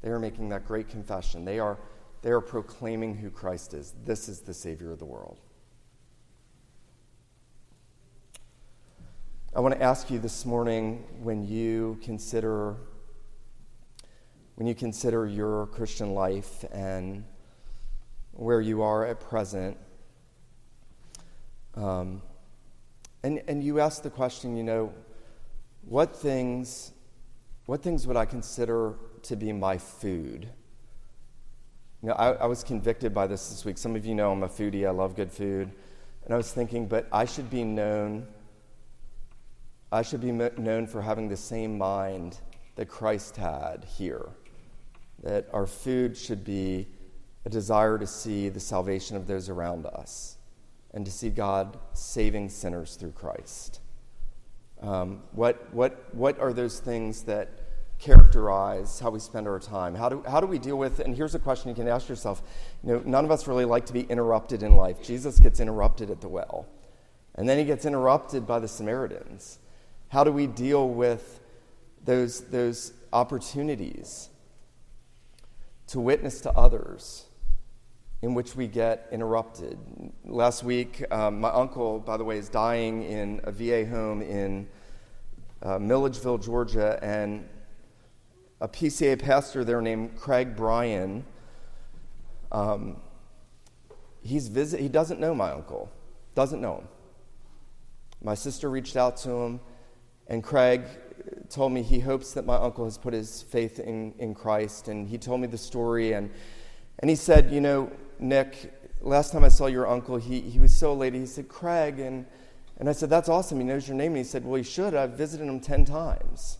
They 0.00 0.08
are 0.08 0.18
making 0.18 0.48
that 0.48 0.66
great 0.66 0.88
confession. 0.88 1.44
They 1.44 1.58
are, 1.58 1.78
they 2.22 2.30
are 2.30 2.40
proclaiming 2.40 3.16
who 3.16 3.30
Christ 3.30 3.74
is. 3.74 3.94
This 4.04 4.28
is 4.28 4.40
the 4.40 4.54
Savior 4.54 4.92
of 4.92 4.98
the 4.98 5.04
world. 5.04 5.38
I 9.54 9.60
want 9.60 9.74
to 9.74 9.82
ask 9.82 10.10
you 10.10 10.18
this 10.18 10.46
morning 10.46 11.04
when 11.22 11.46
you 11.46 11.98
consider 12.02 12.76
when 14.54 14.66
you 14.66 14.74
consider 14.74 15.26
your 15.26 15.66
Christian 15.68 16.14
life 16.14 16.64
and 16.70 17.24
where 18.32 18.60
you 18.60 18.82
are 18.82 19.06
at 19.06 19.20
present 19.20 19.76
Um, 21.74 22.22
and, 23.22 23.42
and 23.48 23.62
you 23.62 23.80
ask 23.80 24.02
the 24.02 24.10
question, 24.10 24.56
you 24.56 24.64
know, 24.64 24.92
what 25.82 26.16
things, 26.16 26.92
what 27.66 27.82
things 27.82 28.06
would 28.06 28.16
I 28.16 28.24
consider 28.24 28.94
to 29.22 29.36
be 29.36 29.52
my 29.52 29.78
food? 29.78 30.50
You 32.02 32.08
know, 32.08 32.14
I, 32.14 32.32
I 32.32 32.46
was 32.46 32.64
convicted 32.64 33.12
by 33.12 33.26
this 33.26 33.50
this 33.50 33.64
week. 33.64 33.76
Some 33.76 33.94
of 33.94 34.06
you 34.06 34.14
know 34.14 34.32
I'm 34.32 34.42
a 34.42 34.48
foodie, 34.48 34.86
I 34.86 34.90
love 34.90 35.14
good 35.14 35.30
food. 35.30 35.70
And 36.24 36.34
I 36.34 36.36
was 36.36 36.52
thinking, 36.52 36.86
but 36.86 37.06
I 37.12 37.24
should 37.24 37.50
be 37.50 37.62
known, 37.62 38.26
I 39.92 40.02
should 40.02 40.20
be 40.20 40.32
known 40.32 40.86
for 40.86 41.02
having 41.02 41.28
the 41.28 41.36
same 41.36 41.76
mind 41.76 42.38
that 42.76 42.88
Christ 42.88 43.36
had 43.36 43.84
here. 43.84 44.28
That 45.22 45.48
our 45.52 45.66
food 45.66 46.16
should 46.16 46.44
be 46.44 46.88
a 47.44 47.50
desire 47.50 47.98
to 47.98 48.06
see 48.06 48.48
the 48.48 48.60
salvation 48.60 49.16
of 49.16 49.26
those 49.26 49.48
around 49.48 49.84
us 49.86 50.38
and 50.92 51.04
to 51.04 51.10
see 51.10 51.28
God 51.28 51.78
saving 51.92 52.48
sinners 52.48 52.96
through 52.96 53.12
Christ. 53.12 53.80
Um, 54.80 55.22
what, 55.32 55.72
what, 55.74 56.14
what 56.14 56.38
are 56.40 56.54
those 56.54 56.80
things 56.80 57.22
that 57.24 57.50
characterize 58.00 58.98
how 58.98 59.10
we 59.10 59.20
spend 59.20 59.46
our 59.46 59.60
time? 59.60 59.94
How 59.94 60.08
do, 60.08 60.24
how 60.28 60.40
do 60.40 60.46
we 60.46 60.58
deal 60.58 60.76
with, 60.76 61.00
and 61.00 61.14
here's 61.14 61.34
a 61.34 61.38
question 61.38 61.68
you 61.68 61.74
can 61.74 61.86
ask 61.86 62.08
yourself. 62.08 62.42
You 62.82 62.94
know, 62.94 63.02
none 63.04 63.24
of 63.24 63.30
us 63.30 63.46
really 63.46 63.66
like 63.66 63.86
to 63.86 63.92
be 63.92 64.02
interrupted 64.02 64.62
in 64.62 64.74
life. 64.74 65.02
Jesus 65.02 65.38
gets 65.38 65.60
interrupted 65.60 66.10
at 66.10 66.20
the 66.20 66.28
well, 66.28 66.66
and 67.34 67.48
then 67.48 67.58
he 67.58 67.64
gets 67.64 67.84
interrupted 67.84 68.46
by 68.46 68.58
the 68.58 68.68
Samaritans. 68.68 69.58
How 70.08 70.24
do 70.24 70.32
we 70.32 70.46
deal 70.46 70.88
with 70.88 71.40
those, 72.04 72.40
those 72.48 72.94
opportunities 73.12 74.30
to 75.88 76.00
witness 76.00 76.40
to 76.42 76.50
others? 76.52 77.26
in 78.22 78.34
which 78.34 78.54
we 78.54 78.66
get 78.66 79.08
interrupted. 79.10 79.78
Last 80.26 80.62
week, 80.62 81.02
um, 81.10 81.40
my 81.40 81.48
uncle, 81.48 81.98
by 81.98 82.18
the 82.18 82.24
way, 82.24 82.36
is 82.36 82.50
dying 82.50 83.02
in 83.02 83.40
a 83.44 83.50
VA 83.50 83.86
home 83.86 84.20
in 84.20 84.68
uh, 85.62 85.78
Milledgeville, 85.78 86.36
Georgia, 86.36 86.98
and 87.02 87.48
a 88.60 88.68
PCA 88.68 89.18
pastor 89.18 89.64
there 89.64 89.80
named 89.80 90.16
Craig 90.16 90.54
Bryan. 90.54 91.24
Um, 92.52 92.96
he's 94.22 94.48
visit, 94.48 94.80
he 94.80 94.88
doesn't 94.88 95.20
know 95.20 95.34
my 95.34 95.50
uncle, 95.50 95.90
doesn't 96.34 96.60
know 96.60 96.78
him. 96.78 96.88
My 98.22 98.34
sister 98.34 98.68
reached 98.68 98.96
out 98.96 99.16
to 99.18 99.30
him, 99.30 99.60
and 100.26 100.44
Craig 100.44 100.82
told 101.48 101.72
me 101.72 101.82
he 101.82 102.00
hopes 102.00 102.32
that 102.34 102.44
my 102.44 102.56
uncle 102.56 102.84
has 102.84 102.98
put 102.98 103.14
his 103.14 103.42
faith 103.42 103.78
in, 103.78 104.14
in 104.18 104.34
Christ, 104.34 104.88
and 104.88 105.08
he 105.08 105.16
told 105.16 105.40
me 105.40 105.46
the 105.46 105.58
story, 105.58 106.12
and, 106.12 106.30
and 106.98 107.08
he 107.08 107.16
said, 107.16 107.50
You 107.50 107.60
know, 107.60 107.90
Nick, 108.18 108.72
last 109.00 109.32
time 109.32 109.44
I 109.44 109.48
saw 109.48 109.66
your 109.66 109.88
uncle, 109.88 110.16
he, 110.16 110.40
he 110.40 110.58
was 110.58 110.74
so 110.74 110.94
late. 110.94 111.14
He 111.14 111.26
said, 111.26 111.48
Craig. 111.48 111.98
And, 111.98 112.26
and 112.76 112.88
I 112.88 112.92
said, 112.92 113.10
That's 113.10 113.28
awesome. 113.28 113.58
He 113.58 113.64
knows 113.64 113.88
your 113.88 113.96
name. 113.96 114.12
And 114.12 114.18
he 114.18 114.24
said, 114.24 114.44
Well, 114.44 114.56
he 114.56 114.62
should. 114.62 114.94
I've 114.94 115.12
visited 115.12 115.48
him 115.48 115.60
10 115.60 115.84
times. 115.86 116.58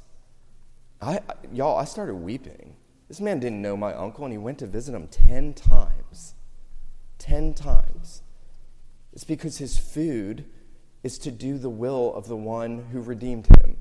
I, 1.02 1.20
y'all, 1.52 1.78
I 1.78 1.84
started 1.84 2.16
weeping. 2.16 2.76
This 3.08 3.20
man 3.20 3.40
didn't 3.40 3.62
know 3.62 3.76
my 3.76 3.94
uncle, 3.94 4.24
and 4.24 4.32
he 4.32 4.38
went 4.38 4.58
to 4.58 4.66
visit 4.66 4.94
him 4.94 5.08
10 5.08 5.54
times. 5.54 6.34
10 7.18 7.54
times. 7.54 8.22
It's 9.12 9.24
because 9.24 9.58
his 9.58 9.78
food 9.78 10.44
is 11.02 11.18
to 11.18 11.30
do 11.30 11.58
the 11.58 11.70
will 11.70 12.14
of 12.14 12.28
the 12.28 12.36
one 12.36 12.86
who 12.92 13.00
redeemed 13.00 13.46
him. 13.46 13.78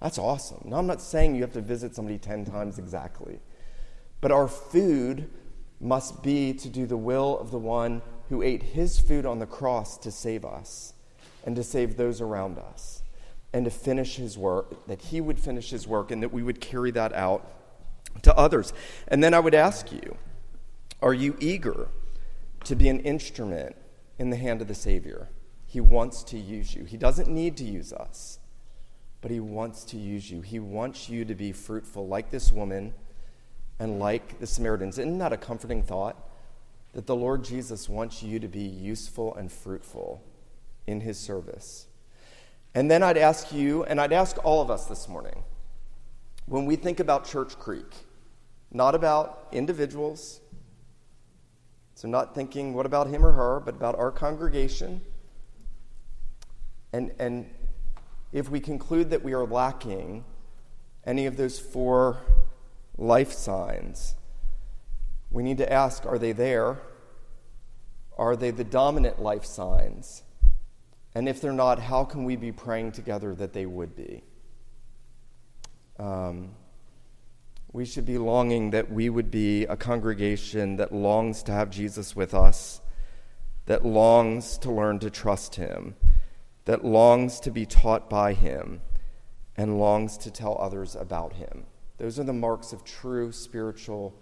That's 0.00 0.18
awesome. 0.18 0.62
Now, 0.64 0.76
I'm 0.76 0.86
not 0.86 1.00
saying 1.00 1.34
you 1.34 1.42
have 1.42 1.52
to 1.52 1.60
visit 1.60 1.94
somebody 1.94 2.18
10 2.18 2.44
times 2.44 2.78
exactly, 2.78 3.40
but 4.20 4.32
our 4.32 4.48
food 4.48 5.30
must 5.80 6.22
be 6.22 6.52
to 6.54 6.68
do 6.68 6.86
the 6.86 6.96
will 6.96 7.38
of 7.38 7.50
the 7.50 7.58
one 7.58 8.02
who 8.28 8.42
ate 8.42 8.62
his 8.62 8.98
food 8.98 9.24
on 9.24 9.38
the 9.38 9.46
cross 9.46 9.96
to 9.98 10.10
save 10.10 10.44
us 10.44 10.92
and 11.44 11.54
to 11.54 11.62
save 11.62 11.96
those 11.96 12.20
around 12.20 12.58
us 12.58 13.02
and 13.56 13.64
to 13.64 13.70
finish 13.70 14.16
his 14.16 14.36
work, 14.36 14.86
that 14.86 15.00
he 15.00 15.18
would 15.18 15.40
finish 15.40 15.70
his 15.70 15.88
work 15.88 16.10
and 16.10 16.22
that 16.22 16.30
we 16.30 16.42
would 16.42 16.60
carry 16.60 16.90
that 16.90 17.14
out 17.14 17.50
to 18.20 18.36
others. 18.36 18.74
And 19.08 19.24
then 19.24 19.32
I 19.32 19.40
would 19.40 19.54
ask 19.54 19.90
you 19.90 20.18
are 21.00 21.14
you 21.14 21.38
eager 21.40 21.88
to 22.64 22.76
be 22.76 22.90
an 22.90 23.00
instrument 23.00 23.74
in 24.18 24.28
the 24.28 24.36
hand 24.36 24.60
of 24.60 24.68
the 24.68 24.74
Savior? 24.74 25.30
He 25.64 25.80
wants 25.80 26.22
to 26.24 26.38
use 26.38 26.74
you. 26.74 26.84
He 26.84 26.98
doesn't 26.98 27.28
need 27.28 27.56
to 27.56 27.64
use 27.64 27.94
us, 27.94 28.40
but 29.22 29.30
he 29.30 29.40
wants 29.40 29.84
to 29.84 29.96
use 29.96 30.30
you. 30.30 30.42
He 30.42 30.58
wants 30.58 31.08
you 31.08 31.24
to 31.24 31.34
be 31.34 31.52
fruitful 31.52 32.06
like 32.06 32.30
this 32.30 32.52
woman 32.52 32.92
and 33.78 33.98
like 33.98 34.38
the 34.38 34.46
Samaritans. 34.46 34.98
Isn't 34.98 35.16
that 35.16 35.32
a 35.32 35.38
comforting 35.38 35.82
thought? 35.82 36.28
That 36.92 37.06
the 37.06 37.16
Lord 37.16 37.42
Jesus 37.42 37.88
wants 37.88 38.22
you 38.22 38.38
to 38.38 38.48
be 38.48 38.60
useful 38.60 39.34
and 39.34 39.50
fruitful 39.50 40.22
in 40.86 41.00
his 41.00 41.18
service. 41.18 41.86
And 42.76 42.90
then 42.90 43.02
I'd 43.02 43.16
ask 43.16 43.54
you, 43.54 43.84
and 43.84 43.98
I'd 43.98 44.12
ask 44.12 44.36
all 44.44 44.60
of 44.60 44.70
us 44.70 44.84
this 44.84 45.08
morning, 45.08 45.44
when 46.44 46.66
we 46.66 46.76
think 46.76 47.00
about 47.00 47.24
Church 47.24 47.58
Creek, 47.58 47.90
not 48.70 48.94
about 48.94 49.48
individuals, 49.50 50.40
so 51.94 52.06
not 52.06 52.34
thinking 52.34 52.74
what 52.74 52.84
about 52.84 53.06
him 53.06 53.24
or 53.24 53.32
her, 53.32 53.60
but 53.60 53.76
about 53.76 53.98
our 53.98 54.10
congregation. 54.10 55.00
And, 56.92 57.14
and 57.18 57.48
if 58.30 58.50
we 58.50 58.60
conclude 58.60 59.08
that 59.08 59.24
we 59.24 59.32
are 59.32 59.46
lacking 59.46 60.26
any 61.06 61.24
of 61.24 61.38
those 61.38 61.58
four 61.58 62.18
life 62.98 63.32
signs. 63.32 64.16
We 65.30 65.42
need 65.42 65.56
to 65.56 65.72
ask 65.72 66.04
are 66.04 66.18
they 66.18 66.32
there? 66.32 66.82
Are 68.18 68.36
they 68.36 68.50
the 68.50 68.64
dominant 68.64 69.18
life 69.18 69.46
signs? 69.46 70.24
And 71.16 71.30
if 71.30 71.40
they're 71.40 71.50
not, 71.50 71.78
how 71.78 72.04
can 72.04 72.24
we 72.24 72.36
be 72.36 72.52
praying 72.52 72.92
together 72.92 73.34
that 73.36 73.54
they 73.54 73.64
would 73.64 73.96
be? 73.96 74.22
Um, 75.98 76.50
we 77.72 77.86
should 77.86 78.04
be 78.04 78.18
longing 78.18 78.68
that 78.72 78.92
we 78.92 79.08
would 79.08 79.30
be 79.30 79.64
a 79.64 79.78
congregation 79.78 80.76
that 80.76 80.92
longs 80.92 81.42
to 81.44 81.52
have 81.52 81.70
Jesus 81.70 82.14
with 82.14 82.34
us, 82.34 82.82
that 83.64 83.82
longs 83.82 84.58
to 84.58 84.70
learn 84.70 84.98
to 84.98 85.08
trust 85.08 85.54
him, 85.54 85.96
that 86.66 86.84
longs 86.84 87.40
to 87.40 87.50
be 87.50 87.64
taught 87.64 88.10
by 88.10 88.34
him, 88.34 88.82
and 89.56 89.80
longs 89.80 90.18
to 90.18 90.30
tell 90.30 90.58
others 90.60 90.94
about 90.94 91.32
him. 91.32 91.64
Those 91.96 92.18
are 92.18 92.24
the 92.24 92.34
marks 92.34 92.74
of 92.74 92.84
true 92.84 93.32
spiritual 93.32 94.14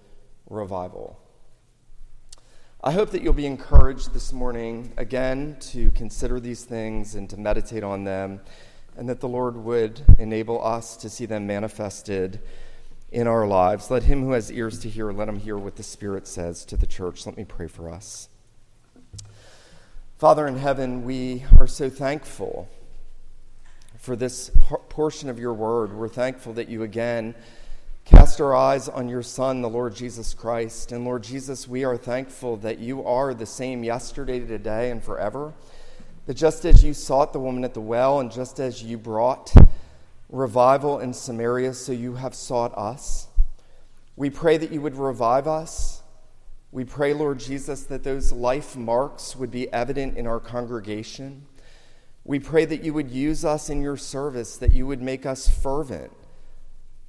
revival. 0.48 1.18
I 2.86 2.92
hope 2.92 3.12
that 3.12 3.22
you'll 3.22 3.32
be 3.32 3.46
encouraged 3.46 4.12
this 4.12 4.30
morning 4.30 4.92
again 4.98 5.56
to 5.72 5.90
consider 5.92 6.38
these 6.38 6.64
things 6.64 7.14
and 7.14 7.30
to 7.30 7.38
meditate 7.38 7.82
on 7.82 8.04
them, 8.04 8.42
and 8.98 9.08
that 9.08 9.20
the 9.20 9.26
Lord 9.26 9.56
would 9.56 10.02
enable 10.18 10.62
us 10.62 10.94
to 10.98 11.08
see 11.08 11.24
them 11.24 11.46
manifested 11.46 12.40
in 13.10 13.26
our 13.26 13.46
lives. 13.46 13.90
Let 13.90 14.02
him 14.02 14.22
who 14.22 14.32
has 14.32 14.52
ears 14.52 14.80
to 14.80 14.90
hear, 14.90 15.12
let 15.12 15.30
him 15.30 15.38
hear 15.38 15.56
what 15.56 15.76
the 15.76 15.82
Spirit 15.82 16.26
says 16.26 16.62
to 16.66 16.76
the 16.76 16.86
church. 16.86 17.24
Let 17.24 17.38
me 17.38 17.46
pray 17.46 17.68
for 17.68 17.88
us. 17.88 18.28
Father 20.18 20.46
in 20.46 20.58
heaven, 20.58 21.04
we 21.04 21.46
are 21.58 21.66
so 21.66 21.88
thankful 21.88 22.68
for 23.98 24.14
this 24.14 24.50
portion 24.90 25.30
of 25.30 25.38
your 25.38 25.54
word. 25.54 25.94
We're 25.94 26.08
thankful 26.08 26.52
that 26.52 26.68
you 26.68 26.82
again 26.82 27.34
cast 28.04 28.38
our 28.38 28.54
eyes 28.54 28.88
on 28.88 29.08
your 29.08 29.22
Son, 29.22 29.62
the 29.62 29.68
Lord 29.68 29.94
Jesus 29.94 30.34
Christ. 30.34 30.92
And 30.92 31.04
Lord 31.04 31.22
Jesus, 31.22 31.66
we 31.66 31.84
are 31.84 31.96
thankful 31.96 32.58
that 32.58 32.78
you 32.78 33.02
are 33.04 33.32
the 33.32 33.46
same 33.46 33.82
yesterday, 33.82 34.40
today, 34.40 34.90
and 34.90 35.02
forever. 35.02 35.54
That 36.26 36.34
just 36.34 36.66
as 36.66 36.84
you 36.84 36.92
sought 36.92 37.32
the 37.32 37.40
woman 37.40 37.64
at 37.64 37.72
the 37.72 37.80
well, 37.80 38.20
and 38.20 38.30
just 38.30 38.60
as 38.60 38.82
you 38.82 38.98
brought 38.98 39.54
revival 40.28 40.98
in 41.00 41.14
Samaria, 41.14 41.72
so 41.72 41.92
you 41.92 42.14
have 42.16 42.34
sought 42.34 42.76
us. 42.76 43.28
We 44.16 44.28
pray 44.28 44.58
that 44.58 44.70
you 44.70 44.82
would 44.82 44.96
revive 44.96 45.48
us. 45.48 46.02
We 46.72 46.84
pray, 46.84 47.14
Lord 47.14 47.38
Jesus, 47.38 47.84
that 47.84 48.04
those 48.04 48.32
life 48.32 48.76
marks 48.76 49.34
would 49.34 49.50
be 49.50 49.72
evident 49.72 50.18
in 50.18 50.26
our 50.26 50.40
congregation. 50.40 51.46
We 52.24 52.38
pray 52.38 52.64
that 52.66 52.82
you 52.82 52.92
would 52.92 53.10
use 53.10 53.44
us 53.46 53.70
in 53.70 53.80
your 53.80 53.96
service, 53.96 54.58
that 54.58 54.72
you 54.72 54.86
would 54.86 55.00
make 55.00 55.24
us 55.24 55.48
fervent 55.48 56.12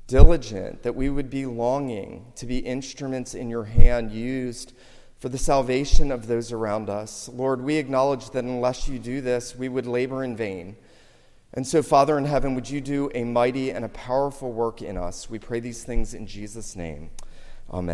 diligent, 0.07 0.83
that 0.83 0.95
we 0.95 1.09
would 1.09 1.29
be 1.29 1.45
longing 1.45 2.31
to 2.35 2.45
be 2.45 2.59
instruments 2.59 3.33
in 3.33 3.49
your 3.49 3.65
hand 3.65 4.11
used 4.11 4.73
for 5.19 5.29
the 5.29 5.37
salvation 5.37 6.11
of 6.11 6.27
those 6.27 6.51
around 6.51 6.89
us. 6.89 7.29
Lord, 7.29 7.61
we 7.61 7.77
acknowledge 7.77 8.29
that 8.31 8.43
unless 8.43 8.87
you 8.87 8.99
do 8.99 9.21
this, 9.21 9.55
we 9.55 9.69
would 9.69 9.87
labor 9.87 10.23
in 10.23 10.35
vain. 10.35 10.75
And 11.53 11.65
so, 11.65 11.81
Father 11.81 12.17
in 12.17 12.25
heaven, 12.25 12.53
would 12.53 12.69
you 12.69 12.81
do 12.81 13.09
a 13.15 13.23
mighty 13.23 13.71
and 13.71 13.85
a 13.85 13.89
powerful 13.89 14.51
work 14.51 14.81
in 14.81 14.97
us? 14.97 15.29
We 15.29 15.39
pray 15.39 15.61
these 15.61 15.83
things 15.83 16.13
in 16.13 16.27
Jesus' 16.27 16.75
name. 16.75 17.09
Amen. 17.71 17.83